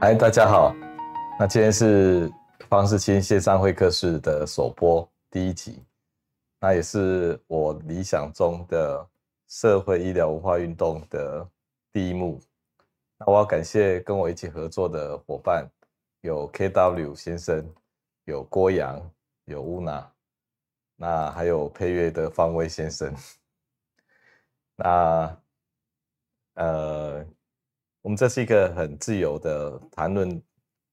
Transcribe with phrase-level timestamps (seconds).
[0.00, 0.72] 嗨，大家好。
[1.40, 2.32] 那今天是
[2.68, 5.82] 方世清线上会客室的首播第一集，
[6.60, 9.04] 那也是我理想中的
[9.48, 11.44] 社会医疗文化运动的
[11.92, 12.38] 第一幕。
[13.18, 15.68] 那我要感谢跟我一起合作的伙伴，
[16.20, 17.68] 有 KW 先生，
[18.24, 19.02] 有郭阳，
[19.46, 20.12] 有乌娜，
[20.94, 23.12] 那还有配乐的方威先生。
[24.78, 25.36] 那
[26.54, 27.26] 呃。
[28.00, 30.42] 我们这是一个很自由的谈论，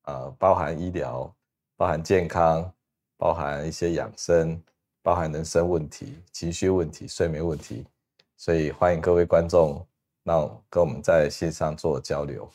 [0.04, 1.34] 呃，包含医疗、
[1.78, 2.70] 包含健康、
[3.16, 4.60] 包含一些养生、
[5.04, 7.86] 包含人生问题、情绪问题、睡眠问题，
[8.36, 9.86] 所以欢迎各位观众，
[10.24, 12.50] 那跟我们在线上做交流。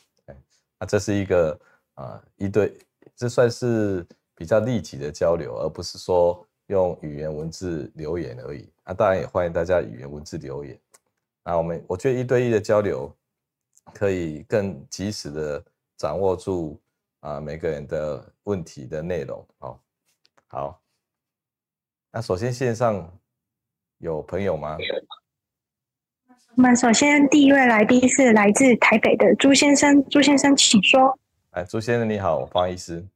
[0.77, 1.57] 那这是一个
[1.93, 2.77] 啊一对，
[3.15, 4.05] 这算是
[4.35, 8.69] 比较立体的交流，而不是说用语言文字留言而已。
[8.85, 10.77] 那当然也欢迎大家语言文字留言。
[11.43, 13.15] 那我们我觉得一对一的交流。
[13.93, 15.63] 可以更及时的
[15.97, 16.81] 掌握住
[17.19, 19.79] 啊每个人的问题的内容哦。
[20.47, 20.81] 好，
[22.11, 23.11] 那首先线上
[23.99, 24.77] 有朋友吗？
[26.55, 31.17] 我们首先第一位来宾是来自台北的朱先生，朱先生请说。
[31.51, 33.07] 哎，朱先生你好，方医师。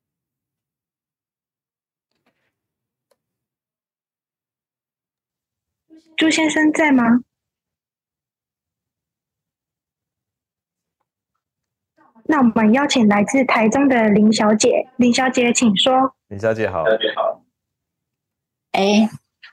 [6.15, 7.03] 朱先生在吗？
[12.27, 16.15] 那我们邀请来自台中的林小姐，林小姐请说。
[16.27, 16.83] 林小姐好。
[16.83, 17.41] 林小姐好。
[18.71, 19.09] 哎，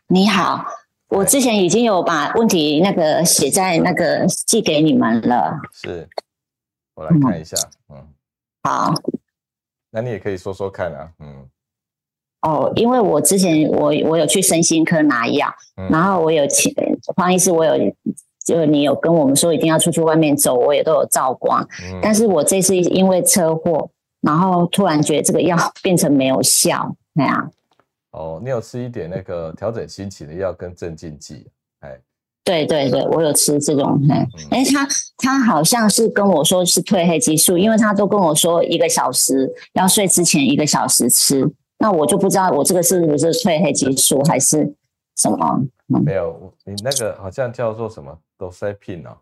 [0.06, 0.64] 你好，
[1.08, 5.60] 我之前已经有把问题那个写在那个寄给你们了。
[5.72, 6.08] 是，
[6.94, 7.56] 我来看一下。
[7.90, 8.08] 嗯，嗯
[8.62, 8.94] 好。
[9.90, 11.12] 那你也可以说说看啊。
[11.18, 11.48] 嗯。
[12.40, 16.74] 哦，因为我之前我我有去身心科拿药，嗯、然后我有请
[17.16, 17.94] 黄医师，我有。
[18.44, 21.62] 就你有跟我们说一定要出去外面走，我也都有照光。
[21.84, 23.90] 嗯、但是我这次因为车祸，
[24.20, 27.50] 然后突然觉得这个药变成没有效，那样。
[28.12, 31.46] 哦，你有吃一点那个调整心情的药跟镇静剂？
[31.80, 31.98] 哎，
[32.44, 33.98] 对对对，我有吃这种。
[34.11, 44.74] 哎、嗯，他他好像是跟我说是褪黑激素，因为他都跟我说一个小时要睡之前一个小时吃，那我就不知道我这个是不是褪黑激素还是
[45.22, 45.64] 什么。
[45.86, 48.18] 没有，你那个好像叫做什么？
[48.38, 49.16] 多塞品哦，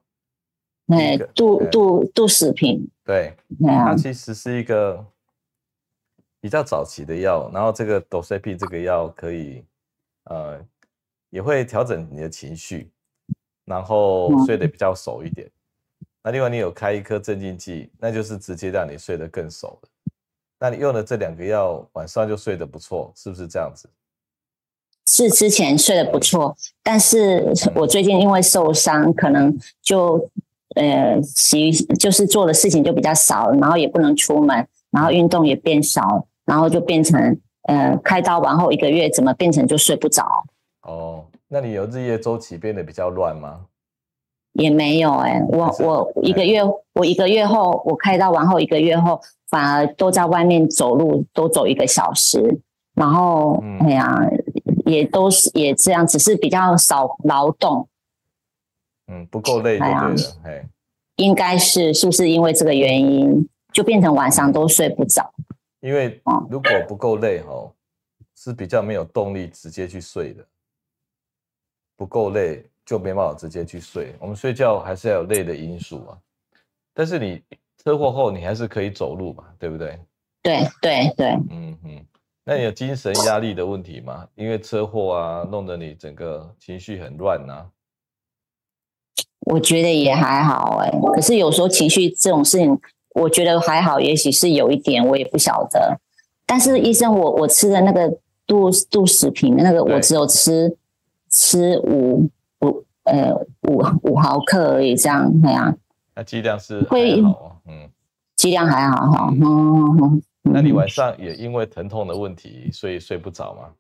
[0.87, 5.05] 哎，杜杜杜氏品，对，它其实是一个
[6.41, 9.63] 比较早期的药，然后这个多塞品这个药可以，
[10.25, 10.59] 呃，
[11.29, 12.91] 也会调整你的情绪，
[13.67, 15.47] 然后睡得比较熟一点。
[15.47, 19.89] 嗯、那另外你有开一颗镇静剂，那就是直接让你睡得更熟了。
[20.59, 23.87] 那你用了这两个药，晚上就睡得不错，是不是这样子？
[25.13, 30.25] 是之前睡得不错，但是我最近因为受伤，可能就
[30.77, 40.45] 呃，洗就是做的事情就比较少，然后也不能出门，然后运动也变少，然后就变成呃，开刀完后一个月，怎么变成就睡不着？
[40.83, 43.63] 哦，那你有日夜周期变得比较乱吗？
[44.53, 46.61] 也没有哎、欸，我我一个月
[46.93, 52.61] 我一个月后我开刀完后一个月后，反而都在外面走路，都走一个小时，
[52.95, 54.17] 然后、嗯、哎呀。
[54.91, 57.89] 也都是也这样，只是比较少劳动，
[59.07, 60.65] 嗯，不够累就对了，嘿
[61.17, 65.33] 应该是是不是因为这个原因，就变成晚上都睡不着？
[65.81, 66.21] 因为
[66.51, 67.73] 如果不够累哦，
[68.37, 70.47] 是比较没有动力直接去睡的，
[71.97, 74.15] 不够累就没办法直接去睡。
[74.19, 76.19] 我们睡觉还是要有累的因素啊，
[76.93, 77.43] 但是你
[77.83, 79.99] 车祸后你还是可以走路嘛，对不对？
[80.43, 82.07] 对对对，嗯嗯。
[82.51, 84.27] 那你有精神压力的问题吗？
[84.35, 87.67] 因为车祸啊，弄得你整个情绪很乱呐、啊。
[89.43, 92.77] 我觉得也还好哎、欸，可是有时候情绪这种事情，
[93.15, 96.01] 我觉得还好，也许是有一点，我也不晓得。
[96.45, 98.19] 但是医生我，我我吃的那个
[98.49, 100.77] 度度史平的那个，我只有吃
[101.31, 102.29] 吃五
[102.63, 103.33] 五呃
[103.69, 105.79] 五五毫克而已，这样那样。
[106.17, 107.23] 那剂量是会
[107.65, 107.89] 嗯，
[108.35, 109.97] 剂量还好哈，嗯。
[110.03, 110.23] 嗯
[110.53, 113.73] 那你晚上也因为疼痛的问题，所以睡不着吗？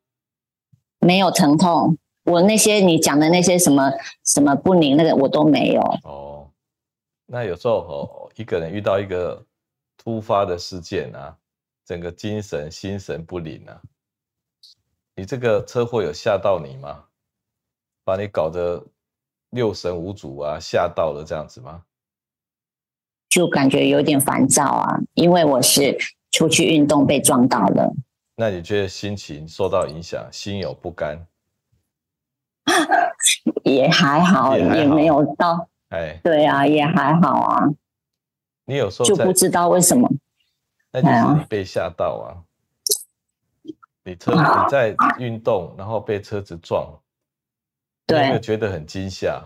[1.01, 3.91] 没有疼痛，我那些你讲的那些什么
[4.25, 5.81] 什么不宁那个我都没有。
[6.05, 6.51] 哦，
[7.27, 9.45] 那有时候哦，一个人遇到一个
[9.97, 11.37] 突发的事件啊，
[11.87, 13.81] 整个精神心神不宁啊，
[15.17, 17.05] 你这个车祸有吓到你吗？
[18.05, 18.85] 把你搞得
[19.51, 21.83] 六神无主啊，吓到了这样子吗？
[23.29, 25.97] 就感觉有点烦躁啊，因为我是。
[26.31, 27.93] 出去运动被撞到了，
[28.37, 31.27] 那你觉得心情受到影响，心有不甘？
[33.65, 35.69] 也还好，也，还好也没有到。
[35.88, 37.67] 哎，对啊，也还好啊。
[38.65, 40.09] 你有时候就不知道为什么？
[40.93, 42.43] 那就是你被吓到啊。
[44.03, 44.41] 你车你
[44.71, 46.99] 在运动，然后被车子撞，
[48.06, 49.44] 对，你有觉得很惊吓？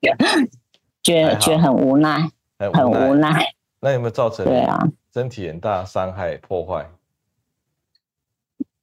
[1.02, 3.54] 觉得觉很无奈，很无奈。
[3.86, 4.76] 那有没有造成对啊
[5.14, 6.90] 身体很大伤害破坏？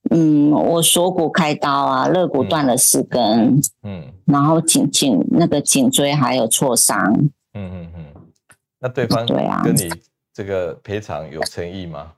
[0.09, 3.19] 嗯，我锁骨开刀啊，肋骨断了四根，
[3.81, 6.97] 嗯，嗯然后颈颈那个颈椎还有挫伤，
[7.53, 8.05] 嗯嗯嗯。
[8.79, 9.91] 那对方对啊，跟你
[10.33, 12.13] 这个赔偿有诚意吗？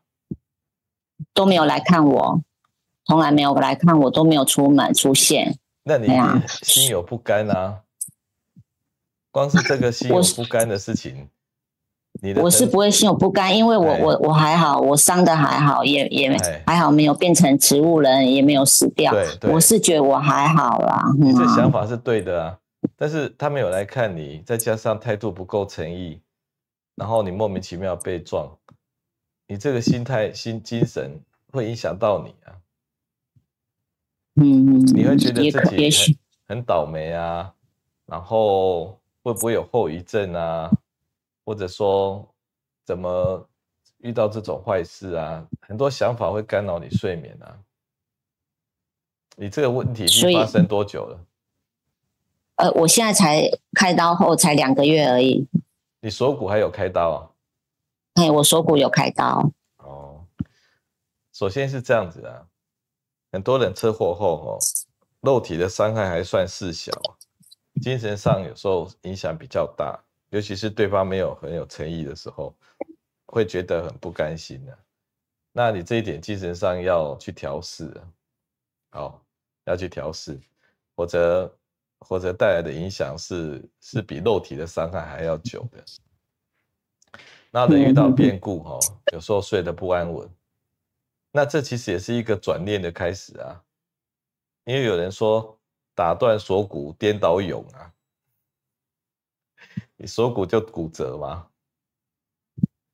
[1.33, 2.39] 都没有来看我，
[3.05, 5.57] 从来没有来看我，都没有出门出现。
[5.81, 6.07] 那你
[6.47, 7.81] 心有不甘啊？
[9.31, 11.27] 光是这个心有不甘的事情。
[12.42, 16.36] 我是不会心有不甘，因为我我我还好，我伤的还好，也也
[16.66, 19.12] 还好，没有变成植物人，也没有死掉。
[19.12, 21.04] 对，我是觉得我还好啦。
[21.19, 22.57] 你这想法是对的啊，
[22.98, 26.19] 但是他没有来看你，再加上态度不够诚意，
[26.95, 28.50] 然后你莫名其妙被撞，
[29.48, 31.19] 你这个心态、心精神
[31.51, 32.56] 会影响到你啊。
[34.38, 35.89] 嗯，你会觉得自己
[36.48, 37.54] 很很倒霉啊，
[38.06, 40.72] 然后会不会有后遗症啊？
[41.45, 42.27] 或者说，
[42.83, 43.47] 怎么
[44.00, 45.47] 遇到这种坏事啊？
[45.62, 47.59] 很多想法会干扰你睡眠啊。
[49.38, 51.25] 你这个问题已经发生多久了？
[52.56, 55.47] 呃，我现在才开刀后才两个月而已。
[56.00, 57.30] 你锁骨还有开刀啊？
[58.13, 59.51] 哎，我锁骨有开刀。
[59.77, 60.25] 哦，
[61.33, 62.48] 首先是这样子啊，
[63.31, 64.59] 很多人车祸后哦，
[65.19, 66.94] 肉体的伤害还算是小，
[67.81, 70.04] 精神上有时候影响比较大。
[70.35, 72.53] 尤其是对方没有很有诚意的时候，
[73.25, 74.77] 会觉得很不甘心的。
[75.53, 77.89] 那你这一点精神上要去调适，
[78.89, 79.23] 好，
[79.63, 80.37] 要去调试，
[80.93, 81.57] 或者
[81.99, 85.81] 或者带来的影响是是比肉体的伤害还要久的。
[87.49, 88.77] 那人遇到变故哈，
[89.13, 90.29] 有时候睡得不安稳，
[91.31, 93.63] 那这其实也是一个转念的开始啊。
[94.65, 95.57] 因为有人说
[95.93, 97.89] 打断锁骨颠倒勇啊。
[99.97, 101.47] 你锁骨就骨折嘛，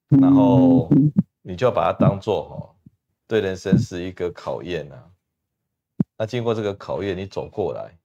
[0.10, 0.90] 然后
[1.42, 2.54] 你就把它当做哦，
[3.28, 5.12] 对人生是一个考验啊。
[6.18, 7.98] 那经过这个考验，你走过来，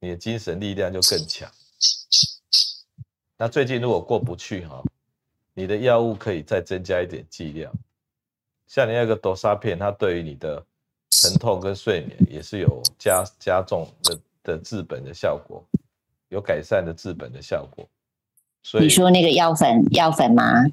[0.00, 1.50] 你的精神力量就更强。
[3.36, 4.82] 那最近如果过不去哈，
[5.52, 7.70] 你的药物可以再增加一点剂量，
[8.66, 10.64] 像你那个多沙片，它对于你的
[11.10, 15.62] 疼痛跟睡眠也是有加加重的的治本的效果，
[16.28, 17.86] 有改善的治本的效果。
[18.64, 20.64] 所以你说那个药粉药粉吗？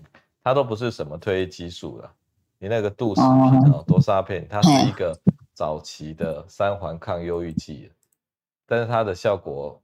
[0.44, 2.12] 它都不是什么褪黑激素了。
[2.58, 5.16] 你那个杜死平哦，多沙片，它是一个
[5.54, 7.92] 早期的三环抗忧郁剂，
[8.66, 9.80] 但是它的效果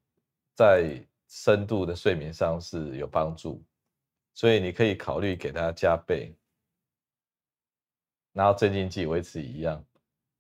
[0.56, 3.62] 在深度的睡眠上是有帮助，
[4.34, 6.34] 所以你可以考虑给它加倍，
[8.32, 9.84] 然后镇静剂维持一样，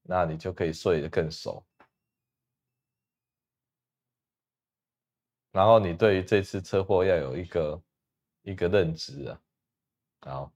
[0.03, 1.61] 那你就可以睡得更熟。
[5.51, 7.81] 然后你对于这次车祸要有一个
[8.44, 9.41] 一个认知啊，
[10.21, 10.51] 好，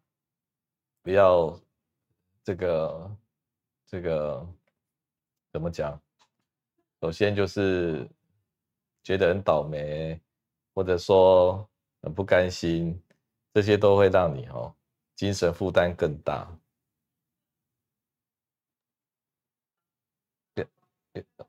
[1.01, 1.59] 不要
[2.43, 3.17] 这个
[3.85, 4.47] 这个
[5.51, 5.99] 怎么讲？
[7.01, 8.07] 首先就是
[9.03, 10.21] 觉得很倒霉，
[10.75, 11.67] 或者说
[12.03, 13.01] 很不甘心，
[13.53, 14.75] 这些都会让你哦
[15.15, 16.47] 精神负担更大。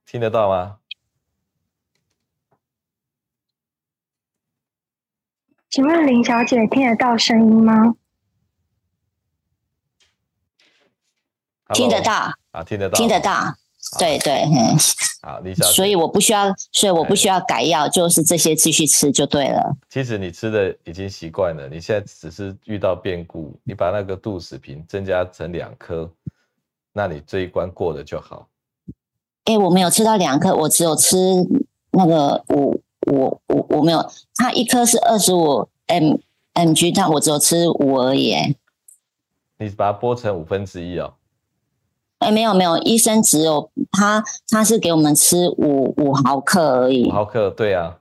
[0.05, 0.82] 听得到吗？
[5.73, 7.95] 请问林小姐听得到声音吗？
[11.73, 12.13] 听得到
[12.51, 13.55] 啊，听得到，听得到，
[13.99, 14.77] 对对，嗯，
[15.23, 19.75] 好，林小姐，所以我不需要，所以我不需要改药，就是这些继续吃就对了。
[19.89, 26.13] 其实你吃的已经习惯了，你现在只是遇到变故，你把那个杜死平增加成两颗，
[26.93, 28.47] 那你这一关过了就好。
[29.45, 31.17] 哎，我没有吃到两颗，我只有吃
[31.93, 32.83] 那个五。
[33.11, 36.17] 我我我没有，它一颗是二十五 m
[36.55, 38.35] mg，但我只有吃五而已。
[39.59, 41.15] 你把它剥成五分之一哦。
[42.19, 47.09] 哎，没有没有，医生只有他他是给我们吃五五毫克而已。
[47.09, 47.99] 五毫克，对啊。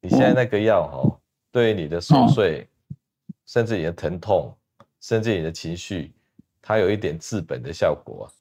[0.00, 1.20] 你现在那个药哦，
[1.52, 2.96] 对于你的熟睡，嗯、
[3.44, 4.54] 甚至你的疼痛，
[4.98, 6.14] 甚至你的情绪，
[6.62, 8.32] 它有一点治本的效果啊。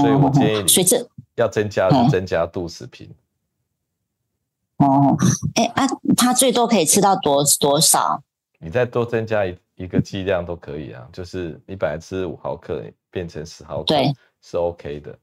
[0.00, 3.10] 所以我建议你，要增加就增加杜死平。
[4.78, 5.16] 哦，
[5.54, 8.22] 哎啊，他最多可以吃到多多少？
[8.60, 15.16] 你再多增加一一个剂量都可以啊，就是你本来吃五毫克，变成十毫克，对，是 OK 的。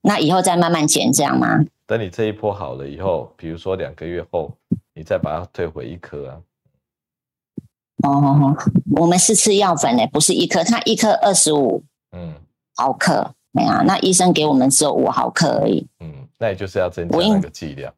[0.00, 1.58] 那以后再慢慢减，这样吗？
[1.86, 4.50] 等你这一波好了以后，比如说两个月后，
[4.94, 6.40] 你再把它退回一颗啊。
[8.04, 8.56] 哦哦哦，
[9.00, 12.34] 我们是吃药粉嘞，不是一颗，它一颗二十五嗯
[12.74, 15.86] 毫克，没啊，那医生给我们只有五毫克而已。
[16.00, 17.92] 嗯，那也就是要增加那个剂量，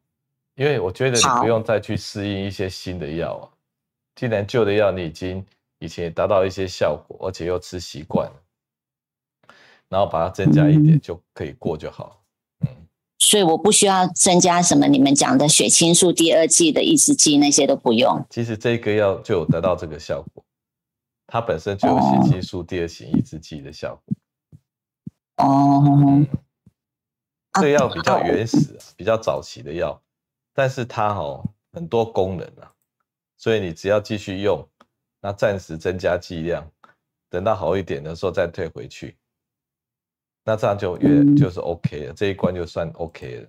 [0.59, 3.47] 因为我觉得你不用再去适应一些新的药啊。
[4.13, 5.43] 既然旧的药你已经
[5.79, 8.35] 以前也达到一些效果，而且又吃习惯了，
[9.87, 12.21] 然后把它增加一点就可以过就好。
[12.59, 12.67] 嗯，
[13.19, 18.25] 所以我不需要增加什么你们讲的血清素第二剂的抑制剂，那些都不用。
[18.29, 20.43] 其实这个药就有得到这个效果，
[21.25, 25.47] 它本身就有血清素第二型抑制剂的效果。
[25.47, 26.27] 哦，嗯，
[27.53, 29.97] 这个药比较原始，比较早期的药，
[30.53, 32.71] 但是它哦很多功能啊。
[33.37, 34.67] 所以你只要继续用，
[35.21, 36.69] 那暂时增加剂量，
[37.29, 39.15] 等到好一点的时候再退回去，
[40.43, 43.47] 那这样就越就是 OK 了，嗯、这一关就算 OK 了，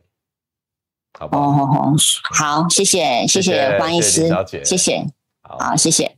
[1.18, 1.42] 好不好？
[1.42, 1.96] 哦，
[2.32, 5.06] 好，好，谢谢，谢谢黄医师，谢谢，谢谢，
[5.42, 6.16] 好，谢谢。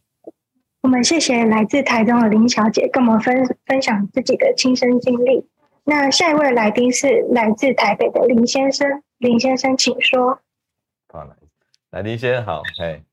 [0.83, 5.49] 我们谢谢来自台中的林小姐跟我们分分享自己的亲身经历。
[5.85, 10.41] 那下一位来宾是来自台北的林先生，林先生请说。
[11.12, 11.37] 好，来，
[11.90, 13.04] 来林先生好，哎。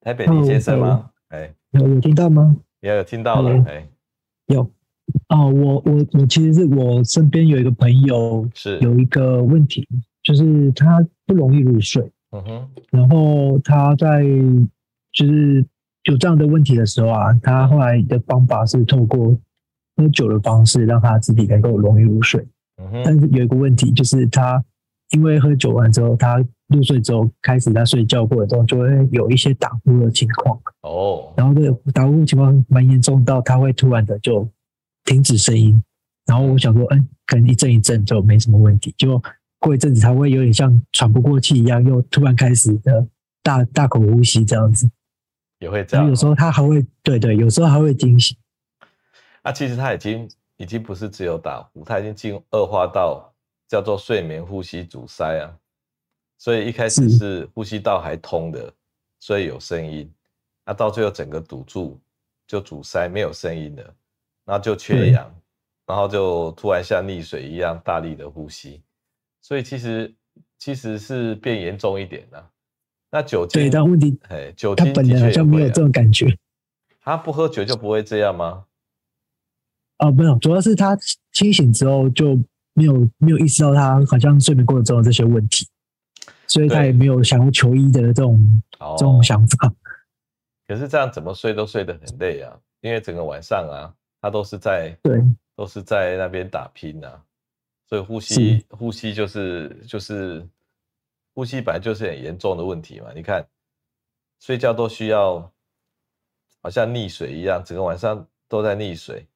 [0.00, 1.10] 台北林先生吗？
[1.28, 2.56] 哎，有有听到吗？
[2.80, 3.88] 也有听到了，哎，
[4.46, 4.60] 有。
[5.28, 9.86] 哦，我我我其实是我身边有一个朋友是有一个问题，
[10.22, 12.12] 就是他不容易入睡。
[12.30, 12.70] 嗯哼。
[12.90, 14.22] 然后他在
[15.12, 15.64] 就是
[16.04, 19.34] 有这样的问题的时候啊，他后来的方法是透过
[19.96, 22.46] 喝酒的方式让他自己能够容易入睡。
[22.76, 23.02] 嗯哼。
[23.04, 24.62] 但是有一个问题，就是他
[25.10, 34.48] 因为喝酒完之后，他入睡之后，开始在睡觉过程中就会有一些打呼的情况哦，然后这个打呼情况蛮严重到他会突然的就
[35.04, 35.82] 停止声音，
[36.26, 39.20] 然后我想说，嗯，可能一阵一阵就没什么问题，就
[39.58, 43.06] 过一阵子他会有点像喘不过气一样，又突然开始的
[43.42, 44.90] 大大口呼吸这样子，
[45.60, 46.06] 也会这样。
[46.06, 48.36] 有时候他还会，对对，有时候还会惊醒。
[49.42, 53.32] 啊，其实他已经已经不是只有打呼，他已经进恶化到
[53.66, 55.56] 叫做睡眠呼吸阻塞啊。
[56.38, 58.72] 所以一开始是呼吸道还通的，
[59.18, 60.08] 所以有声音，
[60.64, 61.98] 那到最后整个堵住，
[62.46, 63.94] 就阻塞，没有声音了，
[64.44, 65.28] 然后就缺氧，
[65.84, 68.80] 然后就突然像溺水一样大力的呼吸，
[69.40, 70.14] 所以其实
[70.56, 72.50] 其实是变严重一点了。
[73.10, 76.26] 那酒精对，但问题，哎，酒精他本来好像没有这种感觉，
[77.02, 78.66] 他不喝酒就不会这样吗？
[79.98, 80.96] 哦，没有，主要是他
[81.32, 82.38] 清醒之后就
[82.74, 85.66] 没有没有意识到他好像睡眠过程中的这些问题。
[86.48, 88.62] 所以他也没有想要求医的这种
[88.96, 89.72] 这种想法。
[90.66, 95.22] 可是这样怎么睡都睡得很累啊，因为整个晚上啊，他都是在对，
[95.56, 97.22] 都是在那边打拼啊，
[97.86, 100.46] 所以呼吸呼吸就是就是
[101.34, 103.12] 呼吸本来就是很严重的问题嘛。
[103.14, 103.46] 你看
[104.40, 105.50] 睡觉都需要
[106.62, 109.26] 好像溺水一样，整个晚上都在溺水，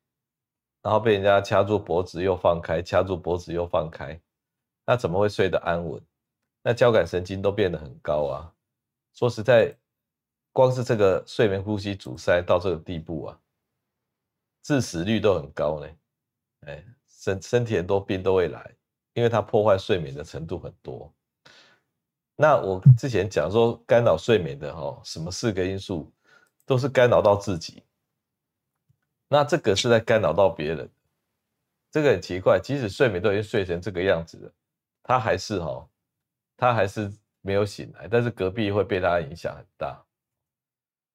[0.82, 4.20] 然后被人家掐住脖子又放开，掐住脖子又放开，
[4.86, 5.98] 那怎么会睡得安稳？
[6.62, 8.54] 那交感神经都变得很高啊！
[9.14, 9.76] 说实在，
[10.52, 13.40] 光是这个睡眠呼吸阻塞到这个地步啊，
[14.62, 15.88] 致死率都很高呢。
[16.60, 18.74] 哎，身身体很多病都会来，
[19.14, 21.12] 因为它破坏睡眠的程度很多。
[22.36, 26.12] 那我之前讲说干扰睡眠的哈，什么四个因素
[26.64, 27.82] 都是干扰到自己，
[29.26, 30.88] 那这个是在干扰到别人，
[31.90, 32.60] 这个很奇怪。
[32.62, 34.52] 即使睡眠都已经睡成这个样子了，
[35.02, 35.88] 他还是哈。
[36.62, 40.00] 他还是没有醒来，但是隔壁会被他影响很大。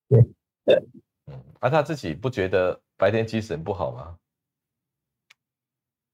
[0.09, 0.21] 对，
[0.65, 0.75] 对，
[1.27, 4.17] 嗯，而、啊、他自己不觉得白天精神不好吗？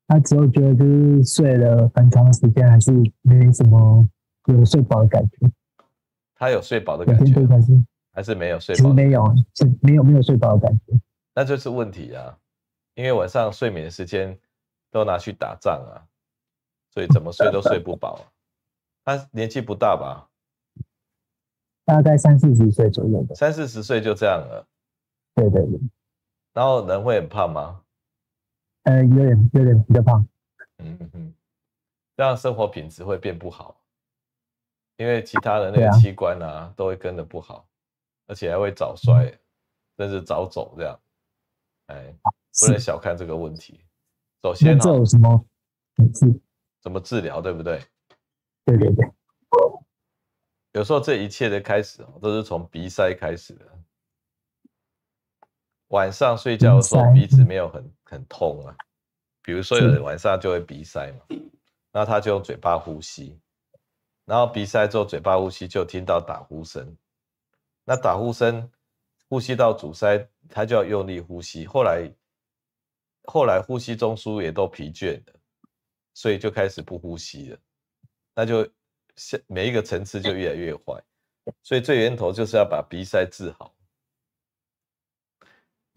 [0.05, 2.91] 他只有觉得就是睡了很长时间，还是
[3.23, 4.07] 没什么
[4.45, 5.51] 有睡饱的感觉。
[6.35, 8.93] 他有睡饱的感觉，还是还是没有睡饱？
[8.93, 9.25] 没有，
[9.55, 10.93] 是没有没有睡饱的感觉。
[11.33, 12.37] 那就是问题啊，
[12.93, 14.39] 因为晚上睡眠的时间
[14.91, 16.05] 都拿去打仗啊，
[16.91, 18.23] 所以怎么睡都睡不饱。
[19.03, 20.29] 他年纪不大吧？
[21.85, 23.35] 大概三四十岁左右的。
[23.35, 24.65] 三四十岁就这样了。
[25.35, 25.79] 对对对。
[26.53, 27.83] 然后人会很胖吗？
[28.83, 30.27] 呃，有点有点比较胖。
[30.77, 31.33] 嗯嗯。
[32.15, 33.75] 这样生活品质会变不好，
[34.97, 37.67] 因为其他的那个器官啊，啊都会跟着不好，
[38.27, 39.39] 而且还会早衰，嗯、
[39.97, 40.99] 甚至早走这样。
[41.87, 42.15] 哎，
[42.61, 43.83] 不能小看这个问题。
[44.43, 45.45] 首先、哦，这有什么
[46.13, 46.39] 治？
[46.81, 47.41] 怎么治疗？
[47.41, 47.81] 对不对？
[48.65, 49.05] 对对对，
[50.71, 53.65] 有时候这一切的开始都是从鼻塞开始的。
[55.89, 58.75] 晚上睡觉的时候鼻子没有很很痛啊，
[59.43, 61.37] 比如说有人晚上就会鼻塞嘛，
[61.91, 63.39] 那他就用嘴巴呼吸，
[64.25, 66.97] 然后鼻塞之后嘴巴呼吸就听到打呼声，
[67.83, 68.71] 那打呼声
[69.29, 71.67] 呼吸道阻塞，他就要用力呼吸。
[71.67, 72.11] 后来，
[73.25, 75.33] 后来呼吸中枢也都疲倦了，
[76.15, 77.59] 所以就开始不呼吸了。
[78.35, 78.67] 那就
[79.47, 81.03] 每一个层次就越来越坏。
[81.61, 83.75] 所以最源头就是要把鼻塞治好。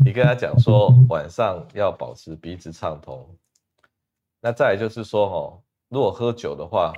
[0.05, 3.37] 你跟他讲说晚上要保持鼻子畅通。
[4.41, 6.93] 那再来就是说，哦，如果喝酒的话，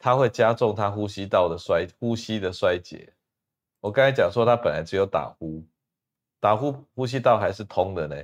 [0.00, 3.12] 它会加重他呼吸道的衰呼吸的衰竭。
[3.80, 5.62] 我刚才讲说，他本来只有打呼，
[6.40, 8.16] 打呼呼吸道还是通的呢，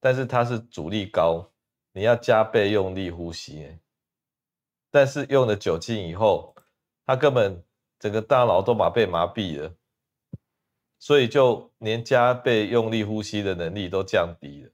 [0.00, 1.46] 但是它是阻力高，
[1.92, 3.78] 你要加倍用力呼吸。
[4.94, 6.54] 但是用了酒精以后，
[7.04, 7.64] 他根本
[7.98, 9.74] 整个大脑都把被麻痹了，
[11.00, 14.70] 所以就连加倍用力呼吸的能力都降低了，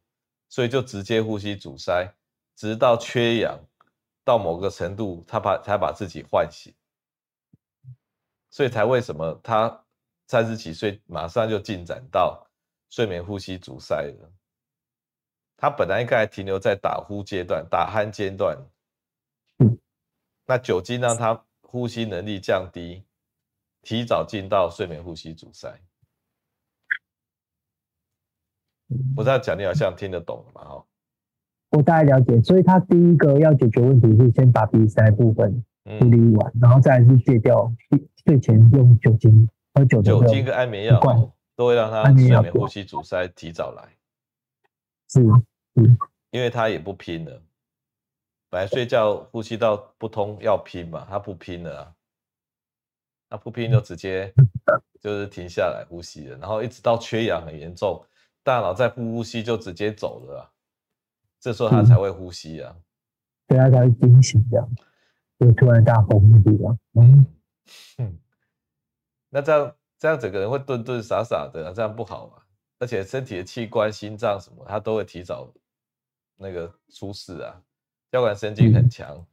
[0.51, 2.15] 所以就直接呼吸阻塞，
[2.55, 3.59] 直到缺氧
[4.23, 6.75] 到某个程度，他把才把自己唤醒，
[8.51, 9.83] 所以才为什么他。
[10.27, 12.47] 三十几岁，马上就进展到
[12.89, 14.31] 睡眠呼吸阻塞了。
[15.57, 18.57] 他本来应该还停留在打呼阶段、打鼾阶段。
[20.51, 23.05] 那酒精让他呼吸能力降低，
[23.83, 25.81] 提早进到睡眠呼吸阻塞。
[29.17, 30.65] 我这样讲，你好像听得懂了嘛？
[30.65, 30.85] 哈，
[31.71, 32.43] 我大概了解。
[32.43, 35.65] 所以他第一个要解决问题是先把鼻塞部分
[36.01, 37.73] 处理完，然后再来是戒掉
[38.27, 39.49] 睡前用酒精。
[39.75, 40.99] 喝酒，酒精跟安眠药
[41.55, 43.85] 都会让他睡眠呼吸阻塞提早来，
[45.09, 45.21] 是，
[45.77, 45.97] 嗯
[46.33, 47.41] 因为他也不拼了，
[48.51, 51.95] 本来睡觉呼吸道不通要拼嘛，他不拼了啊，
[53.31, 54.35] 他不拼就直接
[55.01, 58.05] 就是停下来呼吸了，然后一直到缺氧很严重，
[58.43, 60.51] 大脑再不呼吸就直接走了啊，
[61.39, 62.77] 这时候他才会呼吸啊，
[63.47, 64.69] 对啊，他会惊醒这样，
[65.39, 67.27] 就突然大红的地方，嗯。
[67.99, 68.19] 嗯
[69.33, 72.43] 那这样这样整个人会顿顿傻傻的，这样不好嘛？
[72.81, 75.55] 而且身体的器官、心脏什么，他都会提早
[76.35, 77.63] 那个出事啊。
[78.11, 79.25] 交感神经很强，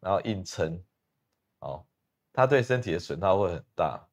[0.00, 0.82] 然后硬撑，
[1.60, 1.84] 哦，
[2.32, 4.08] 它对身体的损耗会很大。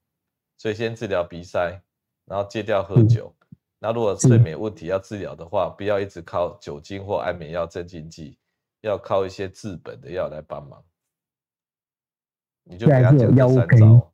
[0.57, 1.81] 所以先治疗鼻塞，
[2.25, 3.33] 然后戒掉喝酒。
[3.79, 8.37] 那如果睡眠问题要治疗的话，不要一直靠酒精或安眠药、镇静剂，
[8.81, 10.83] 要靠一些治本的药来帮忙。
[12.63, 14.13] 你就给他讲这三招。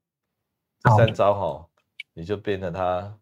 [0.98, 1.70] 三招哈，
[2.14, 3.18] 你就变成他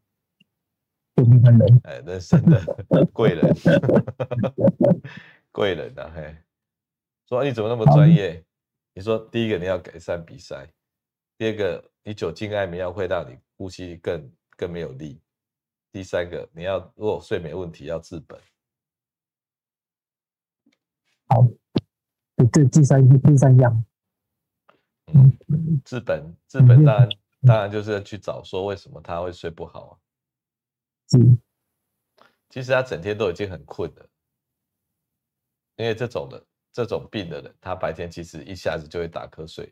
[1.15, 2.61] 人，哎，人生的
[3.13, 3.55] 贵人，
[5.49, 6.35] 贵人啊嘿。
[7.33, 8.43] 说你怎么那么专业？
[8.93, 10.71] 你说第一个你要改善鼻塞，
[11.37, 15.19] 第二个你酒精安眠药会让你呼吸更更没有力，
[15.91, 18.39] 第三个你要如果睡眠问题要治本。
[21.27, 21.47] 好，
[22.51, 23.85] 这第三第三样，
[25.13, 27.09] 嗯，治本治本当然。
[27.45, 29.93] 当然就是要去找说为什么他会睡不好啊？
[31.17, 31.37] 嗯，
[32.49, 34.09] 其实他整天都已经很困了，
[35.75, 36.41] 因为这种的
[36.73, 39.71] 这种病的人，他白天其实一下子就会打瞌睡。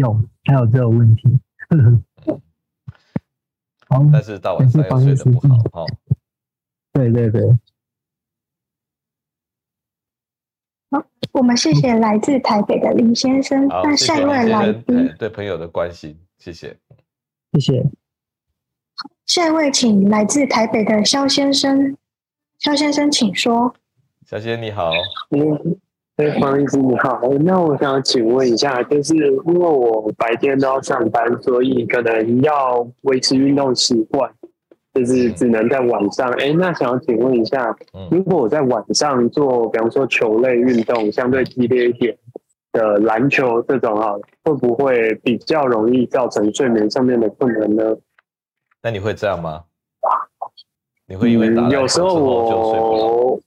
[0.00, 0.14] 有，
[0.44, 1.40] 还有这个问题。
[1.70, 2.04] 嗯，
[4.12, 5.84] 但是到晚上又睡得不好哈。
[6.94, 7.42] 对对对。
[11.32, 13.66] 我们谢谢来自台北的林先生。
[13.68, 16.78] 那下一位来宾，对朋友的关心，谢谢，
[17.52, 17.84] 谢谢。
[19.26, 21.96] 下一位，请来自台北的肖先生。
[22.58, 23.74] 萧先生，请说。
[24.26, 24.90] 萧先生你好，
[25.30, 25.76] 嗯，
[26.16, 27.20] 哎，黄医师你好。
[27.40, 34.30] 那我想请问一下，就是因为我白天都要上班，所以可能要维持运动习惯。
[34.94, 37.76] 就是只能在晚上，哎、欸，那想要请问一下，
[38.10, 42.16] 如果我在晚上做，比方说球类运动，相对激烈一点
[42.72, 47.96] 的篮球这种哈，会不会比较容易造成睡眠上面的困难呢？
[48.82, 49.64] 那你会这样吗？
[51.08, 52.98] 你会因为打篮球之后就睡不着？
[52.98, 53.40] 有时候我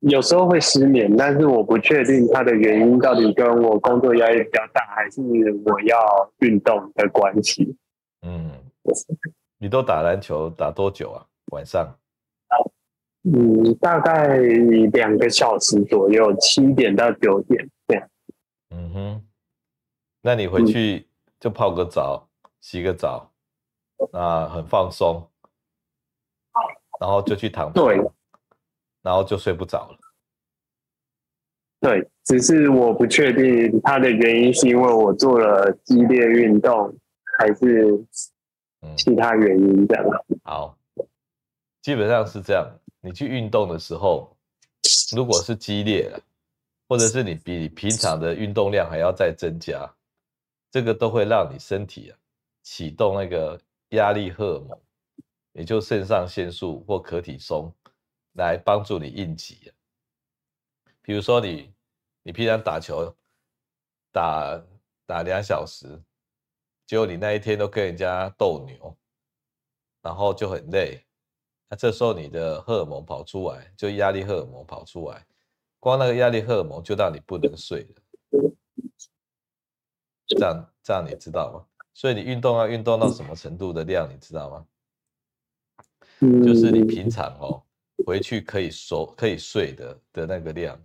[0.00, 5.22] 有时候会失眠，但是我不确定它的原因到底跟我工作压力比较大，还是
[5.64, 5.96] 我要
[6.40, 7.76] 运动的关系。
[8.26, 8.50] 嗯。
[9.58, 11.24] 你都打篮球打多久啊？
[11.52, 11.94] 晚上？
[13.22, 18.08] 嗯，大概两个小时左右，七点到九点这样。
[18.70, 19.22] 嗯哼，
[20.22, 21.06] 那你回去
[21.38, 23.30] 就泡个澡，嗯、洗个澡，
[24.10, 25.22] 那很放松，
[27.00, 27.96] 然后就去躺床，对，
[29.02, 29.98] 然后就睡不着了。
[31.80, 36.94] 对，只是我不确定它的原因是因为我做了激烈运动，
[37.38, 38.06] 还是。
[38.96, 40.04] 其他原因这样。
[40.42, 40.74] 好，
[41.82, 42.66] 基本上是这样。
[43.02, 44.34] 你去运动的时候，
[45.14, 46.18] 如果是激烈的，
[46.88, 49.86] 或者是你比平常的运动量还要再增加，
[50.70, 52.16] 这个都会让你身体啊
[52.62, 53.60] 启动那个
[53.90, 54.78] 压力荷尔蒙，
[55.52, 57.74] 也就肾上腺素或可体松
[58.34, 59.72] 来帮助你应急。
[61.02, 61.72] 比如说你
[62.22, 63.16] 你平常打球
[64.12, 64.62] 打
[65.06, 66.00] 打两小时，
[66.86, 68.96] 结果你那一天都跟人家斗牛，
[70.02, 71.04] 然后就很累，
[71.68, 75.26] 那这时候你的荷尔蒙跑出来，就压力荷尔蒙跑出来，
[75.78, 78.02] 光那个压力荷尔蒙就让你不能睡了。
[80.28, 81.66] 这样这样你知道吗？
[81.92, 84.64] 所以你运动要运动到什么程度的量，你知道吗？
[86.20, 87.62] 就是你平常哦
[88.06, 90.80] 回去可以熟可以睡的的那个量。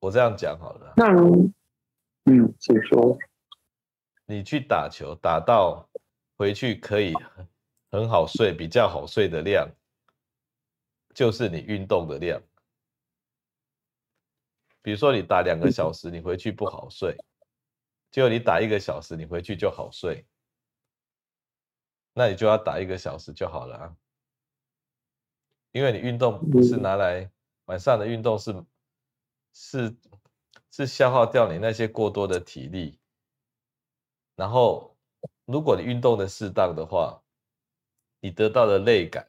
[0.00, 0.92] 我这样讲好了。
[0.96, 1.06] 那
[2.24, 3.16] 嗯，请说。
[4.26, 5.88] 你去打球打到
[6.36, 7.14] 回去可以
[7.92, 9.68] 很好睡，比较好睡的量，
[11.14, 12.42] 就是你运动的量。
[14.82, 17.16] 比如说你打两个小时，你回去不好睡，
[18.10, 20.26] 结果你打一个小时，你回去就好睡，
[22.18, 23.96] 那你就要打一个小时就好了啊。
[25.72, 27.30] 因为你运动不是拿来
[27.66, 28.64] 晚上的运动是
[29.52, 29.96] 是
[30.70, 32.98] 是消耗掉你那些过多的体力，
[34.34, 34.96] 然后
[35.44, 37.22] 如果你运动的适当的话，
[38.20, 39.28] 你得到的累感，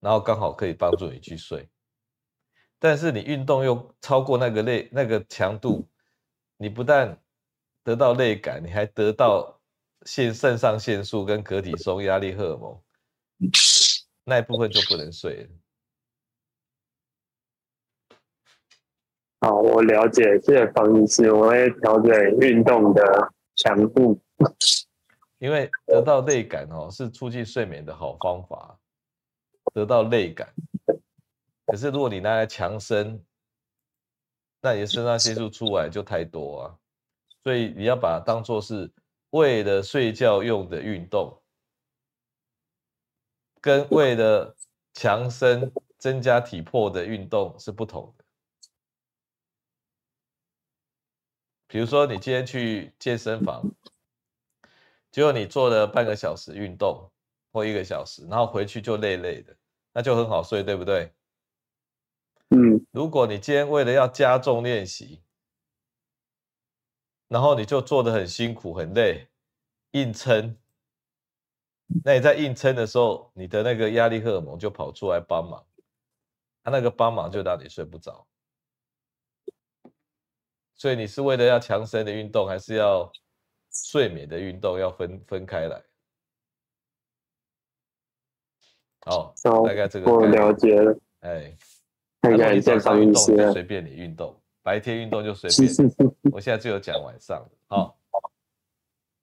[0.00, 1.68] 然后刚好可以帮助你去睡。
[2.80, 5.88] 但是你运动又超过那个累那个强度，
[6.56, 7.22] 你不但
[7.84, 9.61] 得到累感，你还得到
[10.04, 12.82] 腺肾上腺素跟可体松压力荷尔蒙，
[14.24, 15.48] 那一部分就不能睡了。
[19.40, 24.20] 好，我了解，谢谢方医师，我会调整运动的强度。
[25.38, 28.78] 因为得到累感哦，是促进睡眠的好方法，
[29.74, 30.54] 得到累感。
[31.66, 33.20] 可是，如果你拿来强身，
[34.60, 36.78] 那你的肾上腺素出来就太多啊。
[37.42, 38.88] 所以你要把它当做是
[39.32, 41.42] 为了睡觉用的运动，
[43.62, 44.54] 跟为了
[44.92, 48.24] 强身增加体魄的运动是不同的。
[51.66, 53.64] 比如说，你今天去健身房，
[55.10, 57.10] 结果你做了半个小时运动
[57.52, 59.56] 或一个小时，然后回去就累累的，
[59.94, 61.10] 那就很好睡，对不对？
[62.50, 65.22] 嗯，如果你今天为了要加重练习，
[67.32, 69.26] 然后你就做的很辛苦很累，
[69.92, 70.54] 硬撑，
[72.04, 75.64] 那你在硬撑的时候，你的那个压力荷尔蒙就跑出来帮忙，
[76.62, 78.26] 他那个帮忙就让你睡不着。
[80.74, 83.10] 所以你是为了要强身的运动，还是要
[83.70, 85.82] 睡眠的运动，要分分开来。
[89.06, 89.32] 哦，
[89.66, 91.56] 大概这个我了解了，哎。
[92.20, 95.70] 看看早上运动就随便你运动，白天运动就随便。
[96.32, 97.98] 我现在只有讲晚上，好。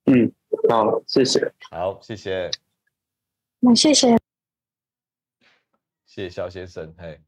[0.05, 0.31] 嗯，
[0.69, 1.53] 好，谢谢。
[1.71, 2.51] 好，谢谢。
[3.59, 4.17] 那谢谢。
[6.05, 7.21] 谢谢肖先生，嘿。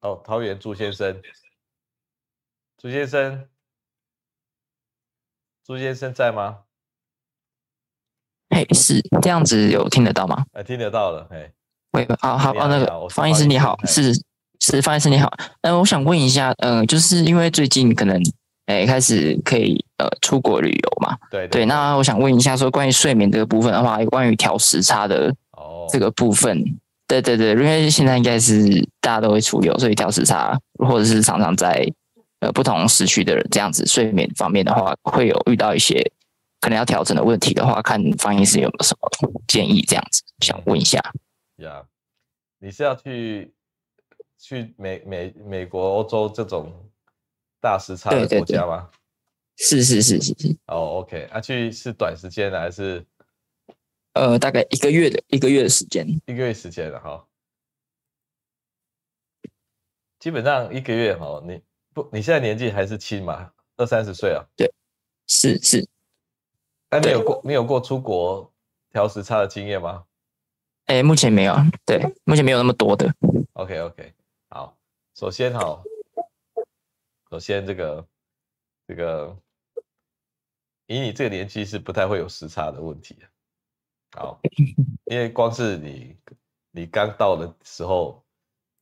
[0.00, 1.22] 哦，桃园朱先生，
[2.76, 3.48] 朱先生，
[5.62, 6.64] 朱先生在吗？
[8.50, 10.44] 嘿，是这样子，有听得到吗？
[10.52, 11.26] 哎，听得到了。
[11.30, 11.52] 嘿，
[11.94, 14.12] 喂，好好哦，那个方医师你好，是
[14.58, 15.32] 是方医师你好。
[15.62, 18.20] 嗯，我想问一下，嗯，就是因为最近可能
[18.66, 21.66] 哎开始可以呃出国旅游嘛，对对，对。
[21.66, 25.32] 那我想问一下，说关于睡眠这个部分的话，有关于调时差的
[25.88, 26.64] 这个部分，哦、
[27.06, 28.68] 对对对，因为现在应该是
[29.00, 31.88] 大家都会出游，所以调时差或者是常常在
[32.40, 36.10] 呃不同时区的人这样子睡眠方面的话，会有遇到一些。
[36.60, 39.84] 可能要调整的问题的话，看方医师有没有什么建议？
[39.86, 40.98] 这样子想问一下。
[41.56, 41.86] 呀，yeah,
[42.58, 43.54] 你是要去
[44.38, 46.72] 去美美美国、欧洲这种
[47.60, 48.90] 大时差的国家吗？
[49.56, 50.56] 是是是是是。
[50.66, 53.06] 哦、oh,，OK，啊，去是短时间的还是？
[54.14, 56.06] 呃，大概一个月的一个月的时间。
[56.26, 57.26] 一个月时间了哈。
[60.18, 61.62] 基本上一个月哈，你
[61.92, 64.44] 不你现在年纪还是轻嘛，二三十岁啊？
[64.56, 64.72] 对，
[65.26, 65.88] 是是。
[66.90, 68.52] 那你有过你有过出国
[68.90, 70.04] 调时差的经验吗？
[70.86, 71.54] 哎、欸，目前没有。
[71.86, 73.12] 对，目前没有那么多的。
[73.54, 74.12] OK OK，
[74.48, 74.76] 好。
[75.14, 75.82] 首先哈，
[77.30, 78.06] 首先这个
[78.86, 79.36] 这个，
[80.86, 83.16] 以你这个年纪是不太会有时差的问题。
[84.12, 84.40] 好，
[85.06, 86.16] 因为光是你
[86.70, 88.22] 你刚到的时候，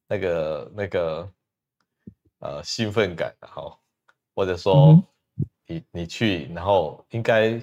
[0.08, 1.32] 那个那个
[2.38, 3.80] 呃兴奋感，好，
[4.34, 5.02] 或者说
[5.66, 7.60] 你你去，然后应该。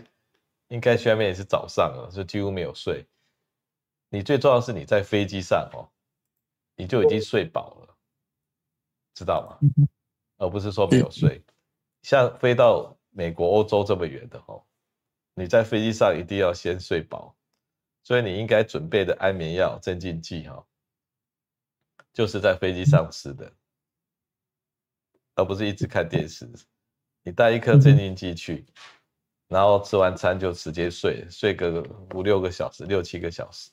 [0.71, 3.03] 应该下面也是早上了，就几乎没有睡。
[4.09, 5.87] 你最重要的是你在飞机上哦，
[6.75, 7.97] 你就已经睡饱了，
[9.13, 9.87] 知道吗？
[10.37, 11.43] 而不是说没有睡。
[12.01, 14.65] 像飞到美国、欧洲这么远的哦，
[15.33, 17.35] 你在飞机上一定要先睡饱，
[18.03, 20.65] 所以你应该准备的安眠药、镇静剂哈，
[22.13, 23.53] 就是在飞机上吃的，
[25.35, 26.49] 而不是一直看电视。
[27.23, 28.65] 你带一颗镇静剂去，
[29.49, 31.81] 然后吃完餐就直接睡，睡个
[32.15, 33.69] 五六个小时、六七个小时，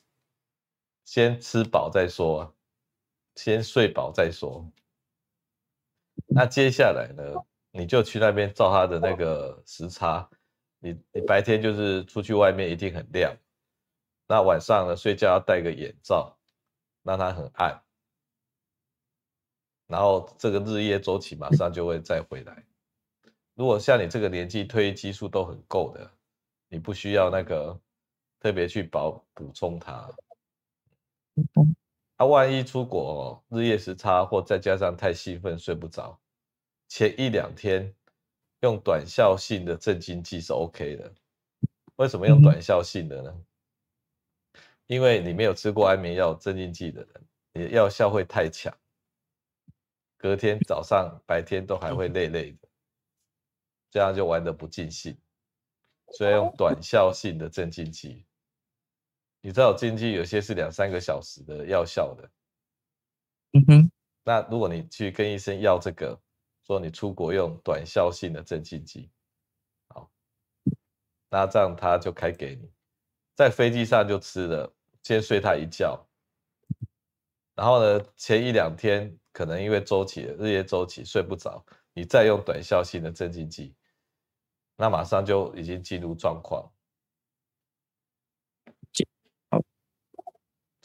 [1.07, 2.53] 先吃饱再说，
[3.35, 4.69] 先睡饱再说。
[6.25, 7.23] 那接下来呢，
[7.71, 10.29] 你就去那边照他的那个时差，
[10.79, 13.33] 你你白天就是出去外面一定很亮，
[14.27, 16.37] 那晚上呢，睡觉要戴个眼罩，
[17.03, 17.81] 让它很暗，
[19.87, 22.65] 然后这个日夜周期马上就会再回来。
[23.53, 26.11] 如果像你这个年纪，褪黑激素都很够的，
[26.67, 27.79] 你不需要那个
[28.41, 30.13] 特别去补补充它。
[31.53, 36.19] 他、啊、万一出国哦，日夜时差或再加上太兴奋睡不着，
[36.87, 37.93] 前一两天
[38.61, 41.13] 用短效性的镇静剂是 OK 的。
[41.97, 43.45] 为什么用短效性的呢？
[44.87, 48.71] 因为你没有吃过安眠药、镇静剂的人，你的药效会太强，
[50.17, 52.67] 隔天早上、白天都还会累累的，
[53.89, 55.17] 这样就玩得不尽兴。
[56.13, 58.26] 所以用短效性的镇静剂。
[59.47, 62.29] 你知道镇静有些是两三个小时的药效的，
[63.53, 63.91] 嗯哼。
[64.25, 66.19] 那如果你去跟医生要这个，
[66.65, 69.09] 说你出国用短效性的镇静剂，
[69.87, 70.11] 好，
[71.29, 72.69] 那这样他就开给你，
[73.37, 76.05] 在飞机上就吃了，先睡他一觉，
[77.55, 83.73] 然后呢，前一两天可能因为周期日夜周期睡不着，你再用短效性的镇静剂，
[84.75, 86.69] 那马上就已经进入状况。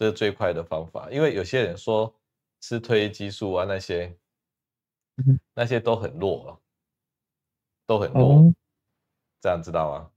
[0.03, 2.13] 这是最快的方法，因为有些人说
[2.61, 4.13] 吃褪黑激素啊，那些
[5.55, 6.61] 那些都很弱，
[7.87, 8.55] 都很弱，哦、
[9.41, 10.11] 这样知道吗？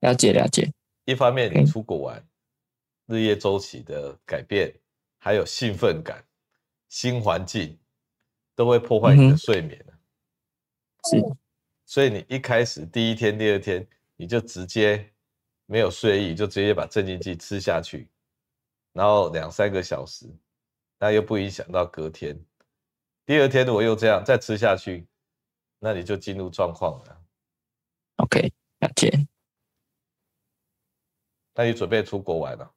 [0.00, 0.72] 了解了解。
[1.04, 2.28] 一方面你出国玩，
[3.06, 4.74] 日夜周期的改变，
[5.18, 6.24] 还有兴奋感、
[6.88, 7.78] 新环境，
[8.56, 9.78] 都会破坏你的睡眠。
[11.08, 11.22] 是，
[11.86, 15.08] 所以你一开始第一天、第二天，你就直接
[15.66, 18.08] 没有睡意，就直接把镇静剂吃下去。
[18.98, 20.26] 然后两三个小时，
[20.98, 22.36] 那又不影响到隔天。
[23.24, 25.06] 第二天我又这样再吃下去，
[25.78, 27.22] 那你就进入状况了。
[28.16, 29.28] OK，了解。
[31.54, 32.74] 那你准备出国玩了？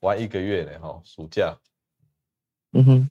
[0.00, 0.78] 玩一个月呢？
[0.78, 1.58] 哈，暑假。
[2.72, 3.10] 嗯哼，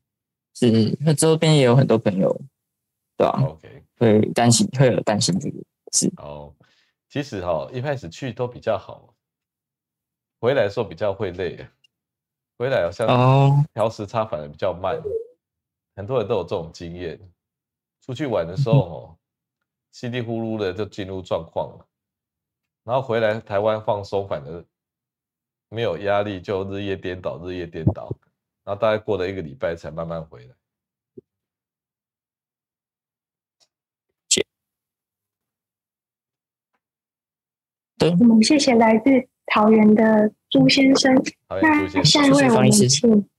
[0.53, 0.95] 是。
[0.99, 2.31] 那周边也有很多朋友，
[3.17, 5.57] 对吧？OK，会担心，会有担心这个
[5.93, 6.13] 事。
[6.17, 6.55] 哦，
[7.09, 9.15] 其实哈，一开始去都比较好，
[10.39, 11.67] 回来的时候比较会累。
[12.57, 13.07] 回来好像
[13.73, 15.01] 调时差反而比较慢，
[15.95, 17.19] 很多人都有这种经验。
[18.01, 18.75] 出去玩的时候，
[19.17, 19.17] 哦，
[19.91, 21.87] 稀里呼噜的就进入状况了，
[22.83, 24.65] 然后回来台湾放松，反而
[25.69, 28.15] 没有压力，就日夜颠倒，日夜颠倒，
[28.63, 30.55] 然后大概过了一个礼拜才慢慢回来。
[37.97, 39.09] 对，我们谢谢来自
[39.45, 41.15] 桃园的朱先生。
[41.61, 43.29] 那下一位我们请，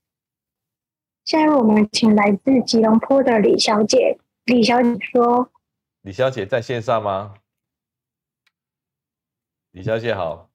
[1.25, 4.17] 下一位我们请来自吉隆坡的李小姐。
[4.45, 5.51] 李小姐说
[6.01, 7.35] ：“李小姐在线上吗？”
[9.71, 10.49] 李小姐好，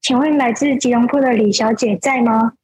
[0.00, 2.54] 请问来自吉隆坡的李小姐在吗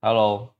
[0.00, 0.55] ？Hello。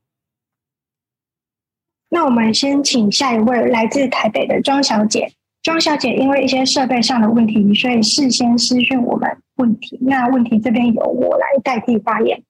[2.16, 5.30] 那我们先请下一位来自台北的庄小姐。
[5.62, 9.98] 庄小姐因为一些设备上的问题，所以事先私讯我们问题。
[10.00, 12.42] 那问题这边由我来代替发言。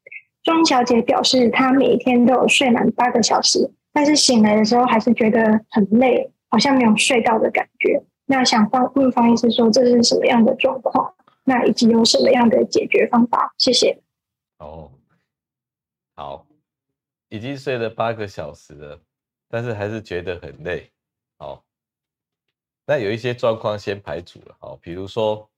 [0.45, 8.01] 庄小姐表示，她每天都有睡满八个小时，但是醒来的时候还是觉得很累，好像没有睡到的感觉。
[8.27, 11.13] 那想方问方医师说，这是什么样的状况？
[11.43, 13.53] 那以及有什么样的解决方法？
[13.59, 13.99] 谢谢。
[14.59, 14.93] 哦，
[16.15, 16.47] 好，
[17.31, 19.01] 已经睡了八个小时了。
[19.49, 20.91] 但是还是觉得很累，
[21.39, 21.65] 好，
[22.85, 25.49] 那有一些状况先排除了，好，比如说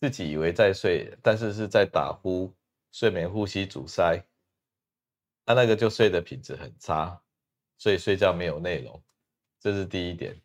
[0.00, 2.52] 自己以为在睡，但是是在打呼，
[2.90, 4.20] 睡眠呼吸阻塞，
[5.46, 7.20] 那那个就睡的品质很差，
[7.78, 9.00] 所以睡觉没有内容，
[9.60, 10.36] 这是第一点。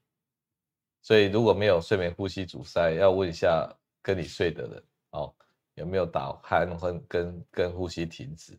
[1.01, 3.67] 所以如果没有睡眠呼吸阻塞，要问一下
[4.01, 5.33] 跟你睡的人，哦，
[5.73, 8.55] 有没有打鼾跟跟跟呼吸停止，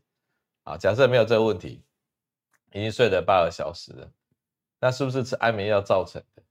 [0.64, 1.80] 啊，假设没有这个问题。
[2.72, 4.12] 已经睡了八个小时了，
[4.78, 6.42] 那是不是吃安眠药造成的？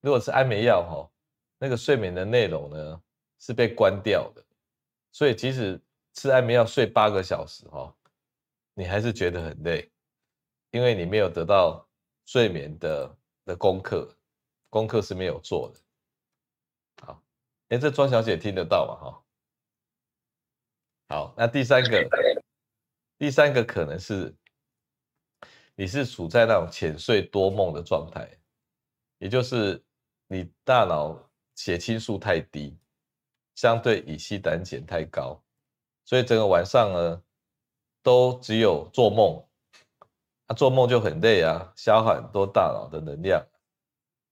[0.00, 1.10] 如果吃安眠药，哈，
[1.58, 3.02] 那个睡眠的内容呢
[3.38, 4.44] 是被关掉的，
[5.12, 5.80] 所以即使
[6.12, 7.94] 吃安眠药睡八个小时哈，
[8.74, 9.90] 你还是觉得很累，
[10.72, 11.88] 因为你没有得到
[12.26, 14.14] 睡眠的的功课，
[14.68, 15.80] 功课是没有做的。
[17.06, 17.22] 好，
[17.68, 19.10] 哎，这庄小姐听得到吗？
[19.10, 19.24] 哈，
[21.08, 22.08] 好，那第三个，
[23.18, 24.34] 第三个可能是
[25.76, 28.28] 你是处在那种浅睡多梦的状态，
[29.18, 29.84] 也就是
[30.28, 31.18] 你大脑
[31.54, 32.78] 血清素太低。
[33.54, 35.40] 相对乙烯胆碱太高，
[36.04, 37.22] 所以整个晚上呢，
[38.02, 39.46] 都只有做梦，
[40.46, 43.46] 啊，做梦就很累啊，消耗很多大脑的能量，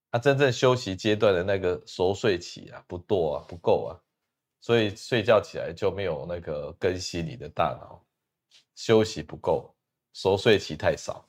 [0.09, 3.95] 啊，真正休息阶段的那个熟睡期啊，不多啊，不够啊，
[4.59, 8.05] 所以睡觉起来就没有那个更新你的大脑，
[8.75, 9.73] 休息不够，
[10.11, 11.25] 熟睡期太少，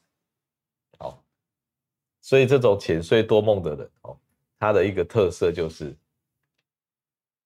[2.24, 4.18] 所以这种浅睡多梦的人哦，
[4.58, 5.94] 他的一个特色就是。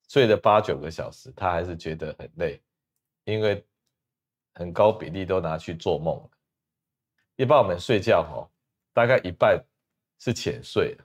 [0.09, 2.63] 睡了八九个小时，他还是觉得很累，
[3.25, 3.63] 因为
[4.55, 6.19] 很高比例都拿去做梦。
[7.37, 8.49] 一般我们睡觉哈，
[8.95, 9.63] 大概一半
[10.19, 10.97] 是浅睡，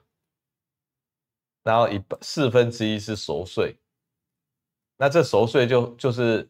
[1.62, 3.76] 然后一半四分之一是熟睡。
[4.96, 6.48] 那这熟睡就就是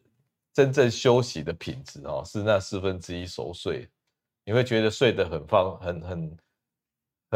[0.53, 3.89] 真正休息的品质哦，是那四分之一熟睡，
[4.45, 6.37] 你会觉得睡得很放很很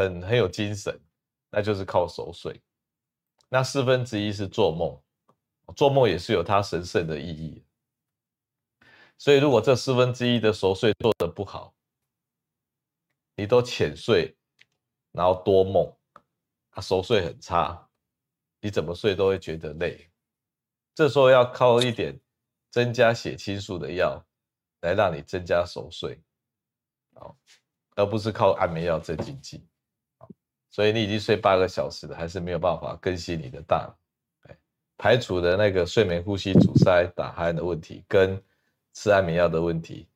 [0.00, 1.00] 很很有精神，
[1.50, 2.60] 那就是靠熟睡。
[3.48, 5.00] 那四分之一是做梦。
[5.76, 7.64] 做梦也是有它神圣的意义，
[9.16, 11.72] 所以如果这四分之一的熟睡做得不好，
[13.36, 14.36] 你都浅睡，
[15.12, 15.96] 然后多梦，
[16.70, 17.88] 啊，熟睡很差，
[18.60, 20.10] 你怎么睡都会觉得累。
[20.92, 22.18] 这时候要靠一点
[22.72, 24.20] 增加血清素的药
[24.80, 26.20] 来让你增加熟睡，
[27.94, 29.64] 而不是靠安眠药镇静剂。
[30.70, 33.96] 所以你已经睡八个小时了，还是没有办法更新你的大脑。
[34.96, 38.40] 排除的那个睡眠呼吸阻塞、打鼾的问题，跟
[38.92, 40.06] 吃安眠药的问题，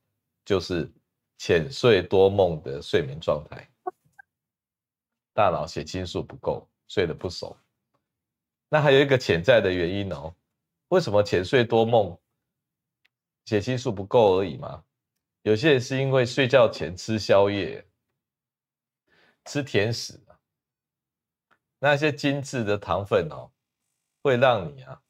[0.45, 0.93] 就是
[1.39, 3.67] 浅睡多梦的睡眠状态，
[5.33, 7.57] 大脑血清素不够，睡得不熟。
[8.69, 10.35] 那还有一个潜在的原因哦，
[10.89, 12.19] 为什么浅睡多梦，
[13.47, 14.85] 血清素不够而已吗？
[15.43, 17.87] 有些人是因为睡觉前吃宵夜，
[19.47, 20.21] 吃甜食，
[21.85, 23.51] 那些精致的糖分哦。
[24.23, 25.03] 会让你啊，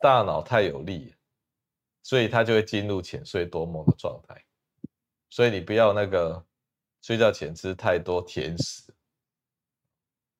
[0.00, 1.14] 大脑太有力，
[2.02, 4.44] 所以它就会进入浅睡多梦的状态。
[5.28, 6.44] 所以你不要那个
[7.00, 8.92] 睡觉前吃太多甜食，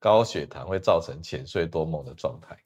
[0.00, 2.60] 高血糖会造成浅睡多梦的状态。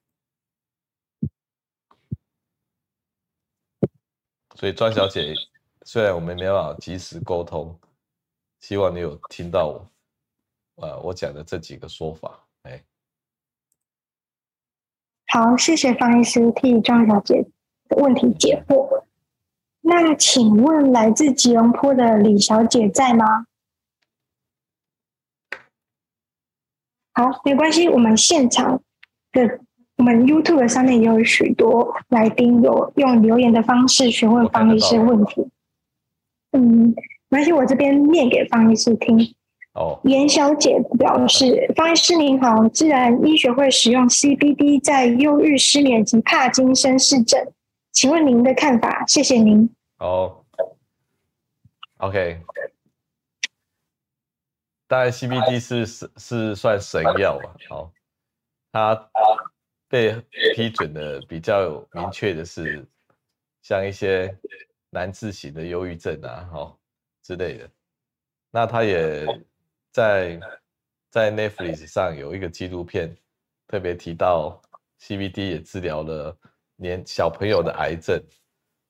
[4.57, 5.35] 所以庄小姐，
[5.85, 7.79] 虽然我们没办法及时沟通，
[8.61, 12.83] 希望你有听到我，呃，我讲的这几个说法，哎。
[15.35, 17.45] 好，谢谢方医师替庄小姐
[17.89, 19.03] 的问题解惑。
[19.81, 23.45] 那请问来自吉隆坡的李小姐在吗？
[27.15, 28.81] 好，没关系，我们现场
[29.33, 29.59] 的
[29.97, 35.49] 我们 YouTube 上面也有许多来宾有用留言的方式询问方医师问题。
[36.53, 36.95] 嗯，
[37.29, 39.35] 没关系，我这边念给方医师听。
[39.75, 47.53] 哦，严小姐表示：“方医师您好，自然医学会使用 CBD 在忧郁、失眠及帕金森氏症，
[47.91, 49.05] 请问您的看法？
[49.09, 50.45] 谢谢您。”哦
[51.97, 52.41] ，OK，
[54.87, 57.57] 当然 CBD 是是是算神药吧？
[57.69, 57.93] 好，
[58.71, 59.11] 它
[59.89, 60.15] 被
[60.55, 62.87] 批准的比较明确的是，
[63.61, 64.39] 像一些
[64.91, 66.79] 难治型的忧郁症啊，好
[67.25, 67.69] 之类的，
[68.53, 69.27] 那它也。
[69.95, 70.41] 在
[71.09, 73.17] 在 Netflix 上有一个纪录片，
[73.69, 74.61] 特别提到
[75.01, 76.37] CBD 也治疗了
[76.75, 78.21] 年小朋友的癌症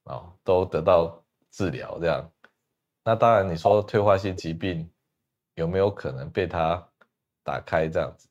[0.04, 2.32] 啊，都得到治疗这样。
[3.04, 4.90] 那当然，你说退化性疾病
[5.56, 6.82] 有没有可能被它
[7.42, 8.26] 打开这样子？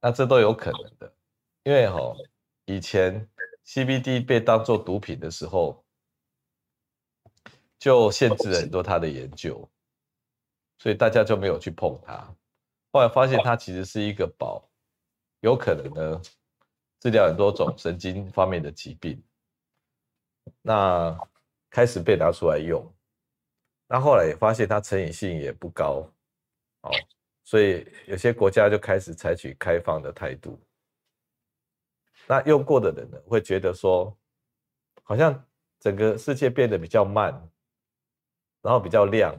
[0.00, 1.14] 那这都有可能的，
[1.62, 2.12] 因为哈，
[2.64, 3.24] 以前
[3.64, 5.84] CBD 被当做毒品的时候，
[7.78, 9.70] 就限制了很多它的研究。
[10.80, 12.34] 所以大家就没有去碰它，
[12.90, 14.66] 后来发现它其实是一个宝，
[15.40, 16.22] 有可能呢
[17.00, 19.22] 治疗很多种神经方面的疾病。
[20.62, 21.16] 那
[21.68, 22.82] 开始被拿出来用，
[23.86, 26.10] 那后来也发现它成瘾性也不高，
[26.80, 26.90] 哦，
[27.44, 30.58] 所以有些国家就开始采取开放的态度。
[32.26, 34.16] 那用过的人呢，会觉得说，
[35.02, 35.46] 好像
[35.78, 37.32] 整个世界变得比较慢，
[38.62, 39.38] 然后比较亮。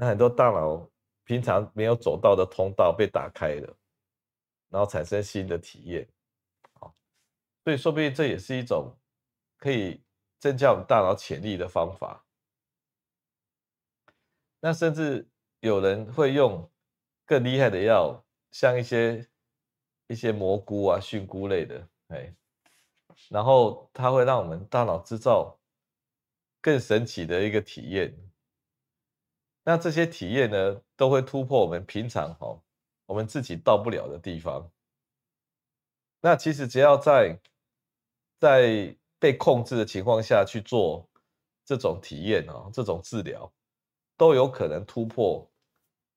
[0.00, 0.88] 那很多大脑
[1.24, 3.76] 平常没有走到的通道被打开了，
[4.68, 6.08] 然后产生新的体验，
[7.64, 8.96] 所以说不定这也是一种
[9.56, 10.00] 可以
[10.38, 12.24] 增加我们大脑潜力的方法。
[14.60, 15.28] 那甚至
[15.58, 16.70] 有人会用
[17.26, 19.26] 更厉害的药，像一些
[20.06, 22.32] 一些蘑菇啊、蕈菇类的，哎，
[23.28, 25.58] 然后它会让我们大脑制造
[26.60, 28.16] 更神奇的一个体验。
[29.68, 32.58] 那这些体验呢，都会突破我们平常哈，
[33.04, 34.66] 我们自己到不了的地方。
[36.22, 37.38] 那其实只要在
[38.38, 41.06] 在被控制的情况下去做
[41.66, 43.52] 这种体验啊，这种治疗，
[44.16, 45.46] 都有可能突破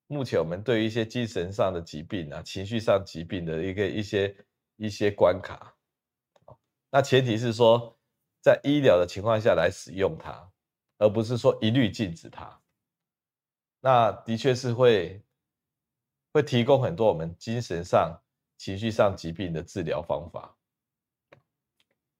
[0.08, 4.34] 目前我们对于一些精神上的疾病啊、情绪上疾病的一个一些
[4.78, 5.76] 一些关卡。
[6.90, 8.00] 那前提是说，
[8.42, 10.50] 在医疗的情况下来使用它，
[11.00, 12.61] 而不是说一律禁止它。
[13.82, 15.22] 那的确是会
[16.32, 18.18] 会提供很多我们精神上。
[18.58, 20.56] 情绪上疾病的治疗方法，